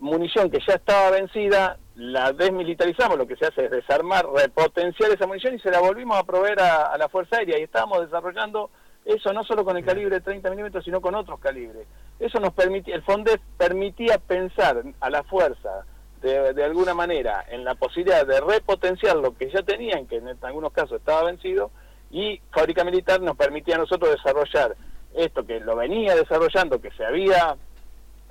munición 0.00 0.50
que 0.50 0.58
ya 0.66 0.74
estaba 0.74 1.10
vencida, 1.10 1.78
la 1.94 2.32
desmilitarizamos, 2.32 3.18
lo 3.18 3.26
que 3.26 3.36
se 3.36 3.46
hace 3.46 3.66
es 3.66 3.70
desarmar, 3.70 4.26
repotenciar 4.26 5.10
esa 5.12 5.26
munición 5.26 5.54
y 5.54 5.60
se 5.60 5.70
la 5.70 5.80
volvimos 5.80 6.18
a 6.18 6.24
proveer 6.24 6.60
a, 6.60 6.96
la 6.96 7.08
Fuerza 7.08 7.36
Aérea 7.36 7.58
y 7.58 7.62
estábamos 7.62 8.00
desarrollando 8.00 8.70
eso 9.04 9.32
no 9.32 9.44
solo 9.44 9.64
con 9.64 9.76
el 9.76 9.84
calibre 9.84 10.16
de 10.16 10.20
30 10.20 10.50
milímetros, 10.50 10.84
sino 10.84 11.00
con 11.00 11.14
otros 11.14 11.40
calibres. 11.40 11.86
Eso 12.18 12.38
nos 12.38 12.52
permitía, 12.52 12.94
el 12.94 13.02
FONDEF 13.02 13.40
permitía 13.56 14.18
pensar 14.18 14.82
a 15.00 15.10
la 15.10 15.22
fuerza 15.24 15.84
de, 16.20 16.52
de, 16.52 16.64
alguna 16.64 16.92
manera 16.92 17.44
en 17.48 17.64
la 17.64 17.74
posibilidad 17.74 18.26
de 18.26 18.40
repotenciar 18.40 19.16
lo 19.16 19.34
que 19.36 19.50
ya 19.50 19.62
tenían, 19.62 20.06
que 20.06 20.16
en 20.16 20.36
algunos 20.42 20.72
casos 20.72 20.98
estaba 20.98 21.24
vencido, 21.24 21.70
y 22.10 22.40
Fábrica 22.50 22.84
Militar 22.84 23.20
nos 23.20 23.36
permitía 23.36 23.76
a 23.76 23.78
nosotros 23.78 24.10
desarrollar 24.10 24.76
esto 25.14 25.44
que 25.46 25.60
lo 25.60 25.76
venía 25.76 26.14
desarrollando, 26.14 26.80
que 26.80 26.90
se 26.92 27.04
había 27.04 27.56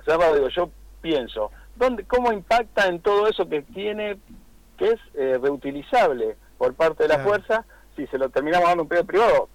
cerrado, 0.04 0.34
digo, 0.34 0.48
yo 0.48 0.70
pienso, 1.00 1.50
¿dónde, 1.80 2.04
¿cómo 2.04 2.32
impacta 2.32 2.86
en 2.86 3.00
todo 3.00 3.26
eso 3.26 3.48
que 3.48 3.62
tiene, 3.62 4.18
que 4.76 4.90
es 4.92 5.00
eh, 5.14 5.38
reutilizable 5.42 6.36
por 6.58 6.74
parte 6.74 7.04
de 7.04 7.08
la 7.08 7.18
fuerza, 7.18 7.64
si 7.96 8.06
se 8.06 8.18
lo 8.18 8.28
terminamos 8.28 8.68
dando 8.68 8.84
un 8.84 8.88
periodo 8.88 9.06
privado? 9.06 9.48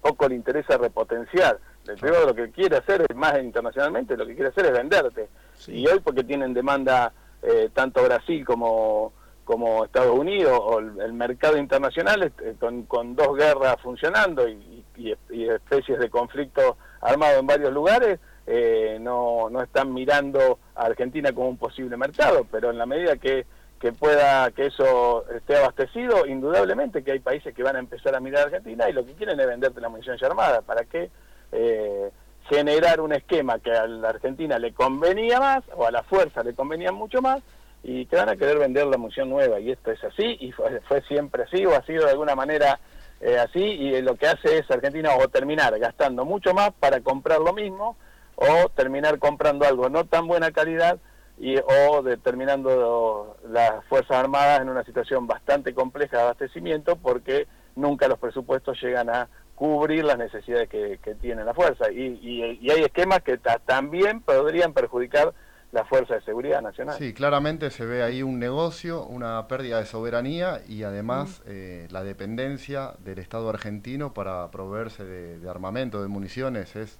Poco 0.00 0.28
le 0.28 0.34
interesa 0.34 0.76
repotenciar. 0.78 1.60
El 1.86 1.96
privado 1.96 2.26
lo 2.26 2.34
que 2.34 2.50
quiere 2.50 2.76
hacer 2.76 3.04
es 3.08 3.14
más 3.14 3.38
internacionalmente, 3.40 4.16
lo 4.16 4.26
que 4.26 4.34
quiere 4.34 4.50
hacer 4.50 4.66
es 4.66 4.72
venderte. 4.72 5.28
Y 5.68 5.86
hoy 5.86 6.00
porque 6.00 6.24
tienen 6.24 6.54
demanda 6.54 7.12
eh, 7.42 7.70
tanto 7.72 8.02
Brasil 8.02 8.44
como 8.44 9.12
como 9.44 9.84
Estados 9.84 10.16
Unidos 10.16 10.56
o 10.56 10.78
el, 10.78 11.12
mercado 11.12 11.58
internacional 11.58 12.32
con, 12.60 12.84
con, 12.84 13.16
dos 13.16 13.36
guerras 13.36 13.74
funcionando 13.82 14.48
y, 14.48 14.84
y, 14.96 15.48
especies 15.48 15.98
de 15.98 16.08
conflicto 16.08 16.76
armado 17.00 17.40
en 17.40 17.46
varios 17.46 17.72
lugares, 17.72 18.20
eh, 18.46 18.98
no, 19.00 19.50
no 19.50 19.62
están 19.62 19.92
mirando 19.92 20.58
a 20.74 20.84
Argentina 20.84 21.32
como 21.32 21.48
un 21.48 21.58
posible 21.58 21.96
mercado, 21.96 22.46
pero 22.50 22.70
en 22.70 22.78
la 22.78 22.86
medida 22.86 23.16
que, 23.16 23.46
que 23.80 23.92
pueda 23.92 24.50
que 24.50 24.66
eso 24.66 25.24
esté 25.30 25.56
abastecido, 25.56 26.26
indudablemente 26.26 27.02
que 27.02 27.12
hay 27.12 27.20
países 27.20 27.54
que 27.54 27.62
van 27.62 27.76
a 27.76 27.80
empezar 27.80 28.14
a 28.14 28.20
mirar 28.20 28.42
a 28.42 28.44
Argentina 28.44 28.88
y 28.88 28.92
lo 28.92 29.04
que 29.04 29.14
quieren 29.14 29.38
es 29.40 29.46
venderte 29.46 29.80
la 29.80 29.88
munición 29.88 30.16
ya 30.18 30.26
armada. 30.26 30.62
¿Para 30.62 30.84
qué? 30.84 31.10
Eh, 31.52 32.10
generar 32.48 33.00
un 33.00 33.12
esquema 33.12 33.58
que 33.58 33.72
a 33.72 33.86
la 33.86 34.10
Argentina 34.10 34.58
le 34.58 34.72
convenía 34.72 35.38
más 35.38 35.64
o 35.74 35.86
a 35.86 35.90
la 35.90 36.02
fuerza 36.02 36.42
le 36.42 36.54
convenía 36.54 36.90
mucho 36.90 37.22
más 37.22 37.40
y 37.82 38.06
te 38.06 38.16
van 38.16 38.28
a 38.28 38.36
querer 38.36 38.58
vender 38.58 38.86
la 38.86 38.98
munición 38.98 39.30
nueva 39.30 39.60
y 39.60 39.70
esto 39.70 39.90
es 39.90 40.02
así 40.04 40.36
y 40.40 40.52
fue, 40.52 40.80
fue 40.80 41.02
siempre 41.02 41.44
así 41.44 41.64
o 41.64 41.74
ha 41.74 41.84
sido 41.84 42.04
de 42.04 42.10
alguna 42.10 42.34
manera 42.34 42.78
eh, 43.20 43.38
así 43.38 43.60
y 43.60 44.02
lo 44.02 44.16
que 44.16 44.26
hace 44.26 44.58
es 44.58 44.70
Argentina 44.70 45.10
o 45.16 45.28
terminar 45.28 45.78
gastando 45.78 46.24
mucho 46.24 46.52
más 46.52 46.72
para 46.72 47.00
comprar 47.00 47.40
lo 47.40 47.52
mismo 47.52 47.96
o 48.42 48.68
terminar 48.70 49.18
comprando 49.18 49.66
algo 49.66 49.88
no 49.88 50.04
tan 50.04 50.26
buena 50.26 50.50
calidad 50.50 50.98
y 51.38 51.56
o 51.56 52.02
determinando 52.02 53.36
las 53.48 53.84
Fuerzas 53.86 54.18
Armadas 54.18 54.60
en 54.60 54.68
una 54.68 54.84
situación 54.84 55.26
bastante 55.26 55.74
compleja 55.74 56.18
de 56.18 56.22
abastecimiento 56.24 56.96
porque 56.96 57.46
nunca 57.74 58.08
los 58.08 58.18
presupuestos 58.18 58.80
llegan 58.82 59.08
a 59.10 59.28
cubrir 59.54 60.04
las 60.04 60.18
necesidades 60.18 60.68
que, 60.68 60.98
tiene 61.20 61.44
la 61.44 61.54
fuerza. 61.54 61.90
Y, 61.90 62.18
y, 62.20 62.58
y 62.60 62.70
hay 62.70 62.82
esquemas 62.82 63.22
que 63.22 63.38
también 63.66 64.20
podrían 64.20 64.72
perjudicar 64.72 65.32
la 65.72 65.84
Fuerza 65.86 66.14
de 66.14 66.22
Seguridad 66.22 66.60
Nacional. 66.60 66.96
Sí, 66.98 67.14
claramente 67.14 67.70
se 67.70 67.86
ve 67.86 68.02
ahí 68.02 68.22
un 68.22 68.38
negocio, 68.38 69.04
una 69.04 69.48
pérdida 69.48 69.78
de 69.78 69.86
soberanía 69.86 70.60
y 70.68 70.82
además 70.82 71.42
eh, 71.46 71.88
la 71.90 72.04
dependencia 72.04 72.92
del 72.98 73.18
Estado 73.18 73.48
argentino 73.48 74.12
para 74.12 74.50
proveerse 74.50 75.04
de, 75.04 75.48
armamento, 75.50 76.00
de 76.00 76.08
municiones, 76.08 76.76
es... 76.76 76.98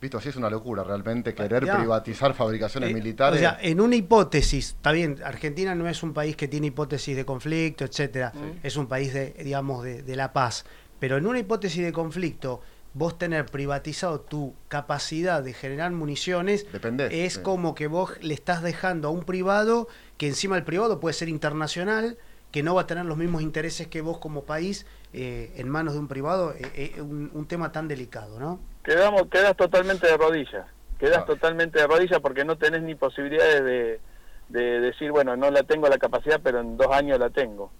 Visto, 0.00 0.18
así 0.18 0.28
es 0.28 0.36
una 0.36 0.50
locura 0.50 0.84
realmente 0.84 1.34
querer 1.34 1.62
privatizar 1.62 2.34
fabricaciones 2.34 2.90
eh, 2.90 2.94
militares. 2.94 3.38
O 3.38 3.40
sea, 3.40 3.58
en 3.62 3.80
una 3.80 3.96
hipótesis, 3.96 4.70
está 4.70 4.92
bien, 4.92 5.18
Argentina 5.24 5.74
no 5.74 5.88
es 5.88 6.02
un 6.02 6.12
país 6.12 6.36
que 6.36 6.46
tiene 6.46 6.66
hipótesis 6.66 7.16
de 7.16 7.24
conflicto, 7.24 7.84
etcétera, 7.84 8.32
es 8.62 8.76
un 8.76 8.86
país 8.86 9.14
de, 9.14 9.34
digamos, 9.42 9.82
de, 9.82 10.02
de 10.02 10.16
la 10.16 10.32
paz. 10.32 10.66
Pero 11.00 11.16
en 11.16 11.26
una 11.26 11.38
hipótesis 11.38 11.82
de 11.82 11.92
conflicto, 11.92 12.60
vos 12.94 13.18
tener 13.18 13.46
privatizado 13.46 14.20
tu 14.20 14.54
capacidad 14.68 15.42
de 15.42 15.52
generar 15.52 15.90
municiones 15.90 16.66
es 17.10 17.38
como 17.38 17.74
que 17.74 17.88
vos 17.88 18.12
le 18.22 18.34
estás 18.34 18.62
dejando 18.62 19.08
a 19.08 19.10
un 19.10 19.24
privado 19.24 19.88
que 20.16 20.28
encima 20.28 20.56
el 20.56 20.62
privado 20.62 21.00
puede 21.00 21.12
ser 21.12 21.28
internacional 21.28 22.16
que 22.52 22.62
no 22.62 22.76
va 22.76 22.82
a 22.82 22.86
tener 22.86 23.04
los 23.04 23.18
mismos 23.18 23.42
intereses 23.42 23.88
que 23.88 24.00
vos 24.00 24.18
como 24.18 24.44
país 24.44 24.86
eh, 25.12 25.52
en 25.56 25.68
manos 25.68 25.94
de 25.94 26.00
un 26.00 26.08
privado 26.08 26.52
eh, 26.52 26.94
eh, 26.96 27.02
un, 27.02 27.46
tema 27.46 27.72
tan 27.72 27.88
delicado 27.88 28.38
no 28.38 28.60
quedamos 28.84 29.26
quedas 29.28 29.56
totalmente 29.56 30.06
de 30.06 30.16
rodillas 30.16 30.66
quedas 30.98 31.18
ah. 31.18 31.24
totalmente 31.24 31.80
de 31.80 31.86
rodillas 31.86 32.20
porque 32.20 32.44
no 32.44 32.56
tenés 32.56 32.82
ni 32.82 32.94
posibilidades 32.94 33.64
de, 33.64 34.00
de 34.48 34.80
decir 34.80 35.10
bueno 35.10 35.36
no 35.36 35.50
la 35.50 35.62
tengo 35.64 35.88
la 35.88 35.98
capacidad 35.98 36.40
pero 36.42 36.60
en 36.60 36.76
dos 36.76 36.92
años 36.92 37.18
la 37.18 37.30
tengo 37.30 37.70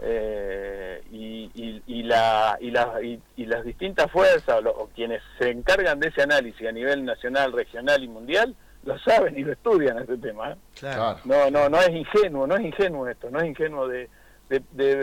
eh, 0.00 1.02
y, 1.10 1.50
y, 1.86 2.02
la, 2.04 2.56
y, 2.60 2.70
la, 2.70 3.00
y, 3.02 3.46
las 3.46 3.64
distintas 3.64 4.08
fuerzas 4.12 4.60
o, 4.64 4.88
quienes 4.94 5.20
se 5.38 5.50
encargan 5.50 5.98
de 5.98 6.08
ese 6.08 6.22
análisis 6.22 6.68
a 6.68 6.72
nivel 6.72 7.04
nacional, 7.04 7.52
regional 7.52 8.04
y 8.04 8.08
mundial 8.08 8.54
lo 8.84 8.96
saben 9.00 9.36
y 9.36 9.42
lo 9.42 9.52
estudian 9.52 9.98
este 9.98 10.16
tema. 10.18 10.52
¿eh? 10.52 10.56
No, 11.24 11.50
no, 11.50 11.68
no 11.68 11.80
es 11.80 11.90
ingenuo, 11.90 12.46
no 12.46 12.56
es 12.56 12.64
ingenuo 12.64 13.08
esto, 13.08 13.28
no 13.28 13.40
es 13.40 13.46
ingenuo 13.46 13.88
de, 13.88 14.08
de, 14.48 14.60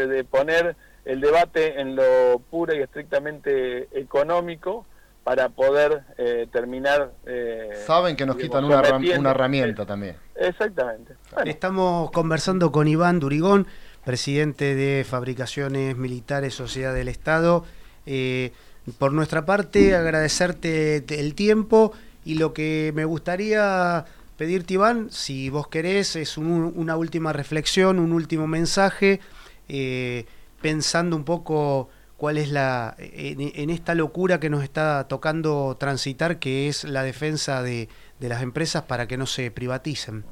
de, 0.07 0.23
poner 0.23 0.77
el 1.03 1.19
debate 1.19 1.79
en 1.79 1.97
lo 1.97 2.39
puro 2.49 2.73
y 2.73 2.81
estrictamente 2.81 3.89
económico 3.91 4.85
para 5.25 5.49
poder 5.49 6.03
eh, 6.19 6.47
terminar. 6.53 7.11
Eh, 7.25 7.71
Saben 7.85 8.15
que 8.15 8.27
nos 8.27 8.35
quitan 8.35 8.63
una, 8.63 8.79
una 9.17 9.31
herramienta 9.31 9.83
también. 9.85 10.15
Exactamente. 10.35 11.15
Estamos 11.45 12.11
conversando 12.11 12.71
con 12.71 12.87
Iván 12.87 13.19
Durigón 13.19 13.65
presidente 14.05 14.75
de 14.75 15.03
Fabricaciones 15.03 15.97
Militares 15.97 16.53
Sociedad 16.53 16.93
del 16.93 17.07
Estado. 17.07 17.65
Eh, 18.05 18.53
por 18.99 19.11
nuestra 19.13 19.47
parte, 19.47 19.95
agradecerte 19.95 21.03
el 21.19 21.33
tiempo 21.33 21.91
y 22.23 22.35
lo 22.35 22.53
que 22.53 22.91
me 22.93 23.03
gustaría 23.03 24.05
pedirte, 24.37 24.75
Iván, 24.75 25.09
si 25.09 25.49
vos 25.49 25.67
querés, 25.69 26.15
es 26.15 26.37
una 26.37 26.95
última 26.97 27.33
reflexión, 27.33 27.97
un 27.97 28.11
último 28.11 28.45
mensaje, 28.45 29.21
eh, 29.67 30.27
pensando 30.61 31.15
un 31.15 31.23
poco 31.23 31.89
cuál 32.17 32.37
es 32.37 32.51
la, 32.51 32.95
en, 32.97 33.69
esta 33.69 33.95
locura 33.95 34.39
que 34.39 34.49
nos 34.49 34.63
está 34.63 35.07
tocando 35.07 35.75
transitar, 35.77 36.39
que 36.39 36.67
es 36.67 36.83
la 36.83 37.03
defensa 37.03 37.61
de 37.61 37.89
las 38.19 38.41
empresas 38.41 38.83
para 38.83 39.07
que 39.07 39.17
no 39.17 39.25
se 39.25 39.51
privaticen. 39.51 40.25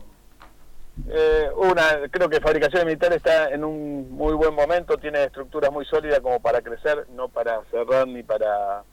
Eh, 1.10 1.50
una, 1.56 2.08
creo 2.12 2.30
que 2.30 2.39
Fabricación 2.39 2.86
Militar 2.86 3.13
está 3.13 3.50
en 3.50 3.63
un 3.63 4.12
muy 4.12 4.34
buen 4.34 4.54
momento, 4.54 4.98
tiene 4.98 5.24
estructuras 5.24 5.72
muy 5.72 5.86
sólidas 5.86 6.19
como 6.19 6.39
para 6.39 6.62
crecer, 6.62 7.08
no 7.15 7.30
para 7.30 7.62
cerrar 7.72 8.08
ni 8.08 8.22
para 8.22 8.84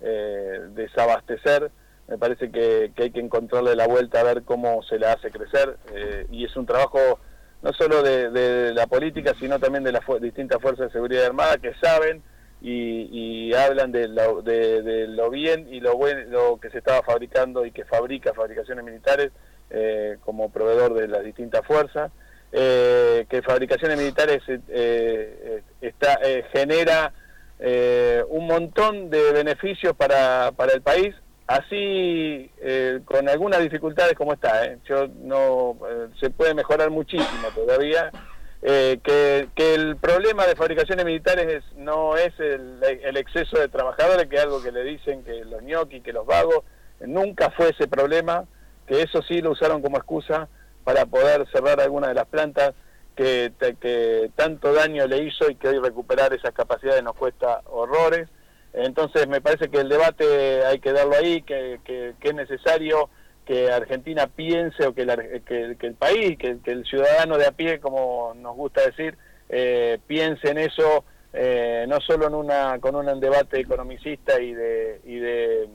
eh, 0.00 0.60
desabastecer. 0.70 1.70
Me 2.06 2.16
parece 2.16 2.50
que, 2.50 2.92
hay 2.96 3.10
que 3.10 3.20
encontrarle 3.20 3.74
la 3.74 3.88
vuelta 3.88 4.20
a 4.20 4.24
ver 4.24 4.42
cómo 4.44 4.82
se 4.84 4.98
la 4.98 5.12
hace 5.12 5.30
crecer 5.30 5.76
eh, 5.92 6.26
y 6.30 6.44
es 6.44 6.56
un 6.56 6.64
trabajo 6.64 7.18
no 7.60 7.72
solo 7.72 8.02
de, 8.02 8.72
la 8.72 8.86
política, 8.86 9.34
sino 9.38 9.58
también 9.58 9.82
de 9.82 9.90
las 9.90 10.04
distintas 10.20 10.62
fuerzas 10.62 10.86
de 10.86 10.92
seguridad 10.92 11.26
armada 11.26 11.58
que 11.58 11.74
saben 11.74 12.22
y, 12.60 13.52
hablan 13.54 13.92
de 13.92 14.08
lo, 14.08 14.42
de, 14.42 15.06
lo 15.08 15.30
bien 15.30 15.68
y 15.72 15.80
lo, 15.80 15.96
bueno 15.96 16.20
lo 16.28 16.58
que 16.60 16.70
se 16.70 16.78
estaba 16.78 17.02
fabricando 17.02 17.64
y 17.64 17.70
que 17.70 17.84
fabrica 17.84 18.34
fabricaciones 18.34 18.84
militares 18.84 19.32
eh, 19.70 20.16
como 20.24 20.50
proveedor 20.50 20.94
de 20.94 21.08
las 21.08 21.22
distintas 21.22 21.64
fuerzas, 21.66 22.10
eh, 22.52 23.26
que 23.28 23.42
fabricaciones 23.42 23.98
militares 23.98 24.42
eh, 24.68 25.62
está, 25.80 26.18
genera 26.52 27.12
un 28.28 28.46
montón 28.46 29.10
de 29.10 29.32
beneficios 29.32 29.94
para, 29.94 30.52
para 30.52 30.72
el 30.72 30.80
país, 30.80 31.14
así 31.46 32.50
con 33.04 33.28
algunas 33.28 33.60
dificultades 33.60 34.14
como 34.14 34.32
está. 34.32 34.74
Yo 34.84 35.08
no 35.22 35.76
se 36.20 36.30
puede 36.30 36.54
mejorar 36.54 36.90
muchísimo 36.90 37.48
todavía. 37.54 38.10
Que, 38.60 39.48
que, 39.54 39.74
el 39.74 39.96
problema 39.96 40.46
de 40.46 40.56
fabricaciones 40.56 41.04
militares 41.04 41.46
es, 41.46 41.76
no 41.76 42.16
es 42.16 42.32
el, 42.40 42.82
el, 42.82 43.16
exceso 43.16 43.58
de 43.58 43.68
trabajadores, 43.68 44.26
que 44.26 44.36
es 44.36 44.42
algo 44.42 44.62
que 44.62 44.72
le 44.72 44.82
dicen 44.82 45.22
que 45.22 45.44
los 45.44 45.62
ñoquis, 45.62 46.02
que 46.02 46.12
los 46.12 46.26
vagos, 46.26 46.64
nunca 47.00 47.50
fue 47.50 47.70
ese 47.70 47.86
problema 47.86 48.44
que 48.86 49.02
eso 49.02 49.22
sí 49.22 49.40
lo 49.40 49.52
usaron 49.52 49.82
como 49.82 49.98
excusa 49.98 50.48
para 50.82 51.06
poder 51.06 51.46
cerrar 51.52 51.80
alguna 51.80 52.08
de 52.08 52.14
las 52.14 52.26
plantas 52.26 52.74
que, 53.14 53.52
que 53.80 54.30
tanto 54.36 54.72
daño 54.72 55.06
le 55.06 55.18
hizo 55.18 55.50
y 55.50 55.56
que 55.56 55.68
hoy 55.68 55.78
recuperar 55.78 56.32
esas 56.32 56.52
capacidades 56.52 57.02
nos 57.02 57.14
cuesta 57.14 57.62
horrores. 57.66 58.28
Entonces 58.72 59.26
me 59.26 59.40
parece 59.40 59.68
que 59.68 59.80
el 59.80 59.88
debate 59.88 60.64
hay 60.64 60.78
que 60.78 60.92
darlo 60.92 61.16
ahí, 61.16 61.42
que, 61.42 61.80
que, 61.84 62.14
es 62.20 62.34
necesario 62.34 63.10
que 63.48 63.70
Argentina 63.72 64.26
piense 64.26 64.86
o 64.86 64.94
que, 64.94 65.06
que, 65.46 65.86
el 65.86 65.94
país, 65.94 66.36
que, 66.36 66.58
el 66.66 66.84
ciudadano 66.84 67.38
de 67.38 67.46
a 67.46 67.52
pie, 67.52 67.80
como 67.80 68.34
nos 68.36 68.54
gusta 68.54 68.82
decir, 68.82 69.16
eh, 69.48 69.98
piense 70.06 70.50
en 70.50 70.58
eso, 70.58 71.02
eh, 71.32 71.86
no 71.88 71.98
solo 72.02 72.26
en 72.26 72.34
una, 72.34 72.78
con 72.78 72.94
un 72.94 73.18
debate 73.18 73.58
economicista 73.60 74.38
y 74.38 74.52
de, 74.52 75.00
y 75.02 75.16
de 75.16 75.68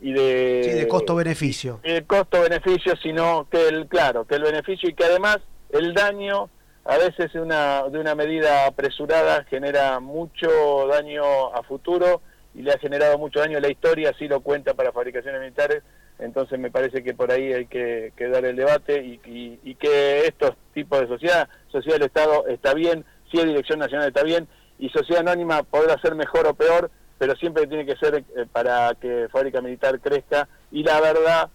y 0.00 0.12
de, 0.12 0.74
de 0.76 0.88
costo-beneficio. 0.88 1.80
El 1.82 2.06
costo-beneficio, 2.06 2.96
sino 3.02 3.46
que 3.50 3.68
el, 3.68 3.86
claro, 3.86 4.24
que 4.24 4.36
el 4.36 4.42
beneficio 4.42 4.88
y 4.88 4.94
que 4.94 5.04
además 5.04 5.40
el 5.68 5.92
daño 5.92 6.48
a 6.86 6.96
veces 6.96 7.34
una, 7.34 7.82
de 7.90 7.98
una 7.98 8.14
medida 8.14 8.64
apresurada 8.64 9.44
genera 9.44 10.00
mucho 10.00 10.86
daño 10.88 11.54
a 11.54 11.62
futuro 11.64 12.22
y 12.54 12.62
le 12.62 12.72
ha 12.72 12.78
generado 12.78 13.18
mucho 13.18 13.40
daño 13.40 13.60
la 13.60 13.70
historia, 13.70 14.10
así 14.10 14.26
lo 14.26 14.40
cuenta 14.40 14.72
para 14.72 14.92
fabricaciones 14.92 15.40
militares, 15.40 15.82
entonces 16.18 16.58
me 16.58 16.70
parece 16.70 17.02
que 17.02 17.14
por 17.14 17.30
ahí 17.30 17.52
hay 17.52 17.66
que, 17.66 18.12
dar 18.18 18.44
el 18.44 18.56
debate 18.56 19.02
y, 19.04 19.74
que 19.74 20.26
estos 20.26 20.52
tipos 20.72 21.00
de 21.00 21.08
sociedad, 21.08 21.48
sociedad 21.68 21.98
del 21.98 22.06
Estado 22.06 22.46
está 22.48 22.74
bien, 22.74 23.04
si 23.30 23.38
es 23.38 23.46
dirección 23.46 23.78
nacional 23.78 24.08
está 24.08 24.22
bien, 24.22 24.48
y 24.78 24.88
sociedad 24.88 25.26
anónima 25.26 25.62
podrá 25.62 26.00
ser 26.00 26.14
mejor 26.14 26.46
o 26.46 26.54
peor, 26.54 26.90
pero 27.18 27.34
siempre 27.36 27.66
tiene 27.66 27.86
que 27.86 27.96
ser 27.96 28.16
eh, 28.16 28.46
para 28.50 28.94
que 29.00 29.28
fábrica 29.30 29.60
militar 29.60 30.00
crezca, 30.00 30.48
y 30.70 30.82
la 30.82 31.00
verdad 31.00 31.50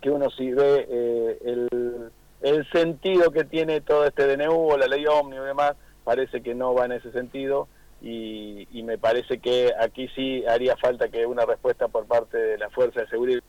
que 0.00 0.10
uno 0.10 0.30
si 0.30 0.52
ve 0.52 0.86
eh, 0.88 1.68
el 2.42 2.70
sentido 2.70 3.30
que 3.30 3.44
tiene 3.44 3.80
todo 3.80 4.06
este 4.06 4.36
DNU 4.36 4.72
o 4.72 4.76
la 4.76 4.86
ley 4.86 5.06
Omni 5.06 5.36
y 5.36 5.40
demás, 5.40 5.74
parece 6.04 6.40
que 6.42 6.54
no 6.54 6.74
va 6.74 6.84
en 6.84 6.92
ese 6.92 7.10
sentido 7.10 7.66
y, 8.00 8.82
me 8.84 8.98
parece 8.98 9.38
que 9.38 9.72
aquí 9.80 10.08
sí 10.14 10.44
haría 10.46 10.76
falta 10.76 11.08
que 11.08 11.26
una 11.26 11.44
respuesta 11.44 11.88
por 11.88 12.06
parte 12.06 12.38
de 12.38 12.58
la 12.58 12.70
Fuerza 12.70 13.00
de 13.00 13.08
Seguridad. 13.08 13.42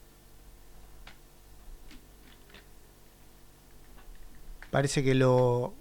Parece 4.78 5.04
que 5.04 5.16
lo 5.16 5.74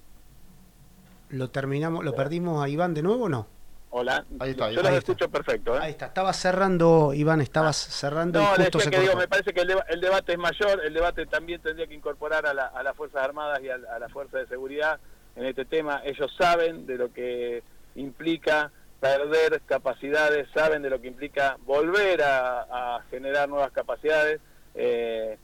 lo 1.29 1.51
terminamos, 1.51 2.03
lo 2.03 2.15
perdimos 2.15 2.65
a 2.65 2.69
Iván 2.71 2.95
de 2.95 3.03
nuevo 3.03 3.25
o 3.25 3.29
no? 3.29 3.47
Hola, 3.91 4.25
ahí 4.41 4.53
está, 4.53 4.71
yo 4.71 4.81
los 4.81 4.93
escucho 4.93 5.29
perfecto. 5.29 5.77
¿eh? 5.77 5.81
Ahí 5.83 5.91
está, 5.91 6.07
estaba 6.07 6.33
cerrando, 6.33 7.13
Iván, 7.13 7.43
estabas 7.43 7.77
cerrando. 7.77 8.41
No, 8.41 8.55
y 8.55 8.63
justo 8.63 8.81
se 8.81 8.91
que 8.91 9.01
digo, 9.01 9.15
me 9.15 9.29
parece 9.29 9.53
que 9.53 9.61
el, 9.61 10.01
debate 10.01 10.33
es 10.33 10.39
mayor, 10.39 10.83
el 10.83 10.95
debate 10.95 11.27
también 11.27 11.61
tendría 11.61 11.87
que 11.87 11.93
incorporar 11.93 12.47
a, 12.47 12.55
las 12.55 12.97
Fuerzas 12.97 13.23
Armadas 13.23 13.61
y 13.63 13.69
a, 13.69 13.77
la 13.77 14.09
Fuerza 14.09 14.39
de 14.39 14.47
Seguridad 14.47 14.99
en 15.35 15.45
este 15.45 15.67
tema. 15.67 16.01
Ellos 16.03 16.35
saben 16.39 16.87
de 16.87 16.97
lo 16.97 17.13
que 17.13 17.63
implica 17.97 18.73
perder 18.99 19.61
capacidades, 19.67 20.49
saben 20.55 20.81
de 20.81 20.89
lo 20.89 21.03
que 21.03 21.09
implica 21.09 21.59
volver 21.67 22.23
a, 22.23 23.03
generar 23.11 23.47
nuevas 23.47 23.73
capacidades. 23.73 24.41
Eh, 24.75 25.37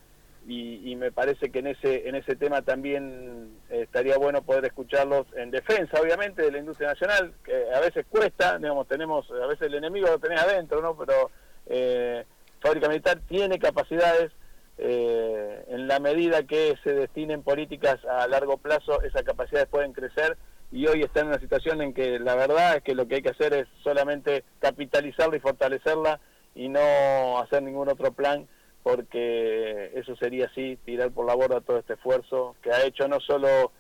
y, 0.47 0.97
me 0.97 1.13
parece 1.13 1.51
que 1.51 1.61
en 1.61 1.69
ese 1.69 2.09
en 2.09 2.15
ese 2.15 2.37
tema 2.37 2.63
también 2.63 3.57
eh, 3.71 3.83
estaría 3.83 4.17
bueno 4.19 4.43
poder 4.43 4.65
escucharlos 4.65 5.27
en 5.37 5.51
defensa, 5.51 6.01
obviamente, 6.01 6.43
de 6.43 6.53
la 6.53 6.59
industria 6.59 6.89
nacional, 6.89 7.35
que 7.45 7.53
a 7.75 7.81
veces 7.81 8.07
cuesta, 8.09 8.59
digamos, 8.59 8.87
tenemos, 8.89 9.31
a 9.31 9.47
veces 9.47 9.69
el 9.69 9.75
enemigo 9.75 10.09
lo 10.09 10.19
tenés 10.19 10.41
adentro, 10.41 10.81
¿no? 10.81 10.97
Pero 10.97 11.31
eh, 11.67 12.25
Fábrica 12.61 12.89
Militar 12.89 13.21
tiene 13.29 13.59
capacidades, 13.59 14.33
eh, 14.79 15.65
en 15.69 15.87
la 15.87 16.01
medida 16.01 16.43
que 16.45 16.77
se 16.83 16.93
destinen 16.93 17.43
políticas 17.43 18.05
a 18.05 18.27
largo 18.27 18.57
plazo, 18.59 19.03
esas 19.03 19.23
capacidades 19.23 19.69
pueden 19.69 19.93
crecer 19.93 20.37
y 20.73 20.87
hoy 20.87 21.03
está 21.03 21.21
en 21.21 21.29
una 21.29 21.39
situación 21.39 21.83
en 21.83 21.93
que 21.93 22.19
la 22.19 22.35
verdad 22.35 22.77
es 22.77 22.83
que 22.83 22.95
lo 22.95 23.07
que 23.07 23.17
hay 23.17 23.23
que 23.23 23.31
hacer 23.31 23.53
es 23.53 23.69
solamente 23.85 24.43
capitalizarla 24.59 25.37
y 25.37 25.41
fortalecerla 25.41 26.19
y 26.55 26.69
no 26.69 27.39
hacer 27.39 27.63
ningún 27.63 27.89
otro 27.91 28.13
plan 28.13 28.49
porque 28.83 29.93
eso 29.95 30.17
sería 30.17 30.47
así, 30.47 30.79
tirar 30.85 31.11
por 31.13 31.27
la 31.27 31.35
borda 31.35 31.61
todo 31.61 31.79
este 31.79 31.95
esfuerzo 31.95 32.57
que 32.63 32.71
ha 32.73 32.85
hecho 32.85 33.07
no 33.09 33.21
solo 33.21 33.73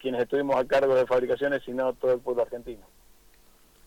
quienes 0.00 0.22
estuvimos 0.22 0.56
a 0.56 0.64
cargo 0.64 0.94
de 0.94 1.06
fabricaciones, 1.06 1.62
sino 1.64 1.92
todo 1.94 2.12
el 2.12 2.20
pueblo 2.20 2.42
argentino. 2.42 2.84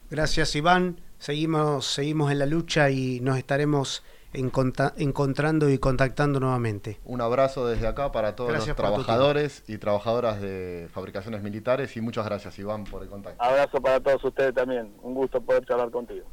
Gracias 0.09 0.55
Iván, 0.55 1.01
seguimos, 1.17 1.85
seguimos 1.85 2.31
en 2.31 2.39
la 2.39 2.45
lucha 2.45 2.89
y 2.89 3.19
nos 3.19 3.37
estaremos 3.37 4.03
encontrando 4.33 5.69
y 5.69 5.77
contactando 5.77 6.39
nuevamente. 6.39 6.99
Un 7.05 7.21
abrazo 7.21 7.67
desde 7.67 7.87
acá 7.87 8.11
para 8.11 8.35
todos 8.35 8.51
los 8.53 8.75
trabajadores 8.75 9.63
y 9.67 9.77
trabajadoras 9.77 10.41
de 10.41 10.87
fabricaciones 10.91 11.43
militares 11.43 11.95
y 11.97 12.01
muchas 12.01 12.25
gracias 12.25 12.57
Iván 12.59 12.85
por 12.85 13.03
el 13.03 13.09
contacto. 13.09 13.41
Abrazo 13.43 13.81
para 13.81 13.99
todos 13.99 14.23
ustedes 14.23 14.53
también, 14.53 14.93
un 15.01 15.13
gusto 15.13 15.41
poder 15.41 15.65
charlar 15.65 15.91
contigo. 15.91 16.25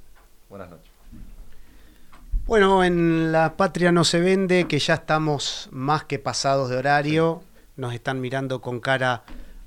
Buenas 0.48 0.70
noches. 0.70 0.99
Bueno, 2.50 2.82
en 2.82 3.30
La 3.30 3.56
Patria 3.56 3.92
no 3.92 4.02
se 4.02 4.18
vende, 4.18 4.66
que 4.66 4.80
ya 4.80 4.94
estamos 4.94 5.68
más 5.70 6.02
que 6.02 6.18
pasados 6.18 6.68
de 6.68 6.78
horario, 6.78 7.44
nos 7.76 7.94
están 7.94 8.20
mirando 8.20 8.60
con 8.60 8.80
cara, 8.80 9.22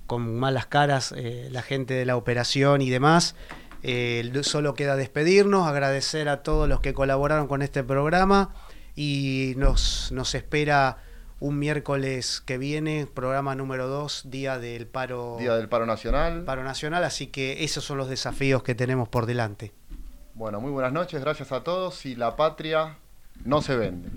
con 0.05 0.37
malas 0.37 0.65
caras 0.65 1.13
eh, 1.15 1.47
la 1.49 1.61
gente 1.61 1.93
de 1.93 2.05
la 2.05 2.17
operación 2.17 2.81
y 2.81 2.89
demás. 2.89 3.37
Eh, 3.83 4.29
solo 4.43 4.73
queda 4.73 4.97
despedirnos, 4.97 5.65
agradecer 5.65 6.27
a 6.27 6.43
todos 6.43 6.67
los 6.67 6.81
que 6.81 6.93
colaboraron 6.93 7.47
con 7.47 7.61
este 7.61 7.85
programa 7.85 8.53
y 8.97 9.53
nos, 9.55 10.11
nos 10.11 10.35
espera 10.35 10.97
un 11.39 11.59
miércoles 11.59 12.41
que 12.45 12.57
viene, 12.57 13.07
programa 13.07 13.55
número 13.55 13.87
2, 13.87 14.23
Día 14.25 14.59
del 14.59 14.87
Paro. 14.87 15.37
Día 15.39 15.55
del 15.55 15.69
Paro 15.69 15.85
Nacional. 15.85 16.43
Paro 16.43 16.65
Nacional, 16.65 17.05
así 17.05 17.27
que 17.27 17.63
esos 17.63 17.85
son 17.85 17.97
los 17.97 18.09
desafíos 18.09 18.61
que 18.61 18.75
tenemos 18.75 19.07
por 19.07 19.25
delante. 19.25 19.71
Bueno, 20.35 20.59
muy 20.59 20.71
buenas 20.71 20.91
noches, 20.91 21.21
gracias 21.21 21.51
a 21.51 21.63
todos 21.63 22.07
y 22.07 22.15
la 22.15 22.35
patria 22.35 22.97
no 23.45 23.61
se 23.61 23.75
vende. 23.75 24.09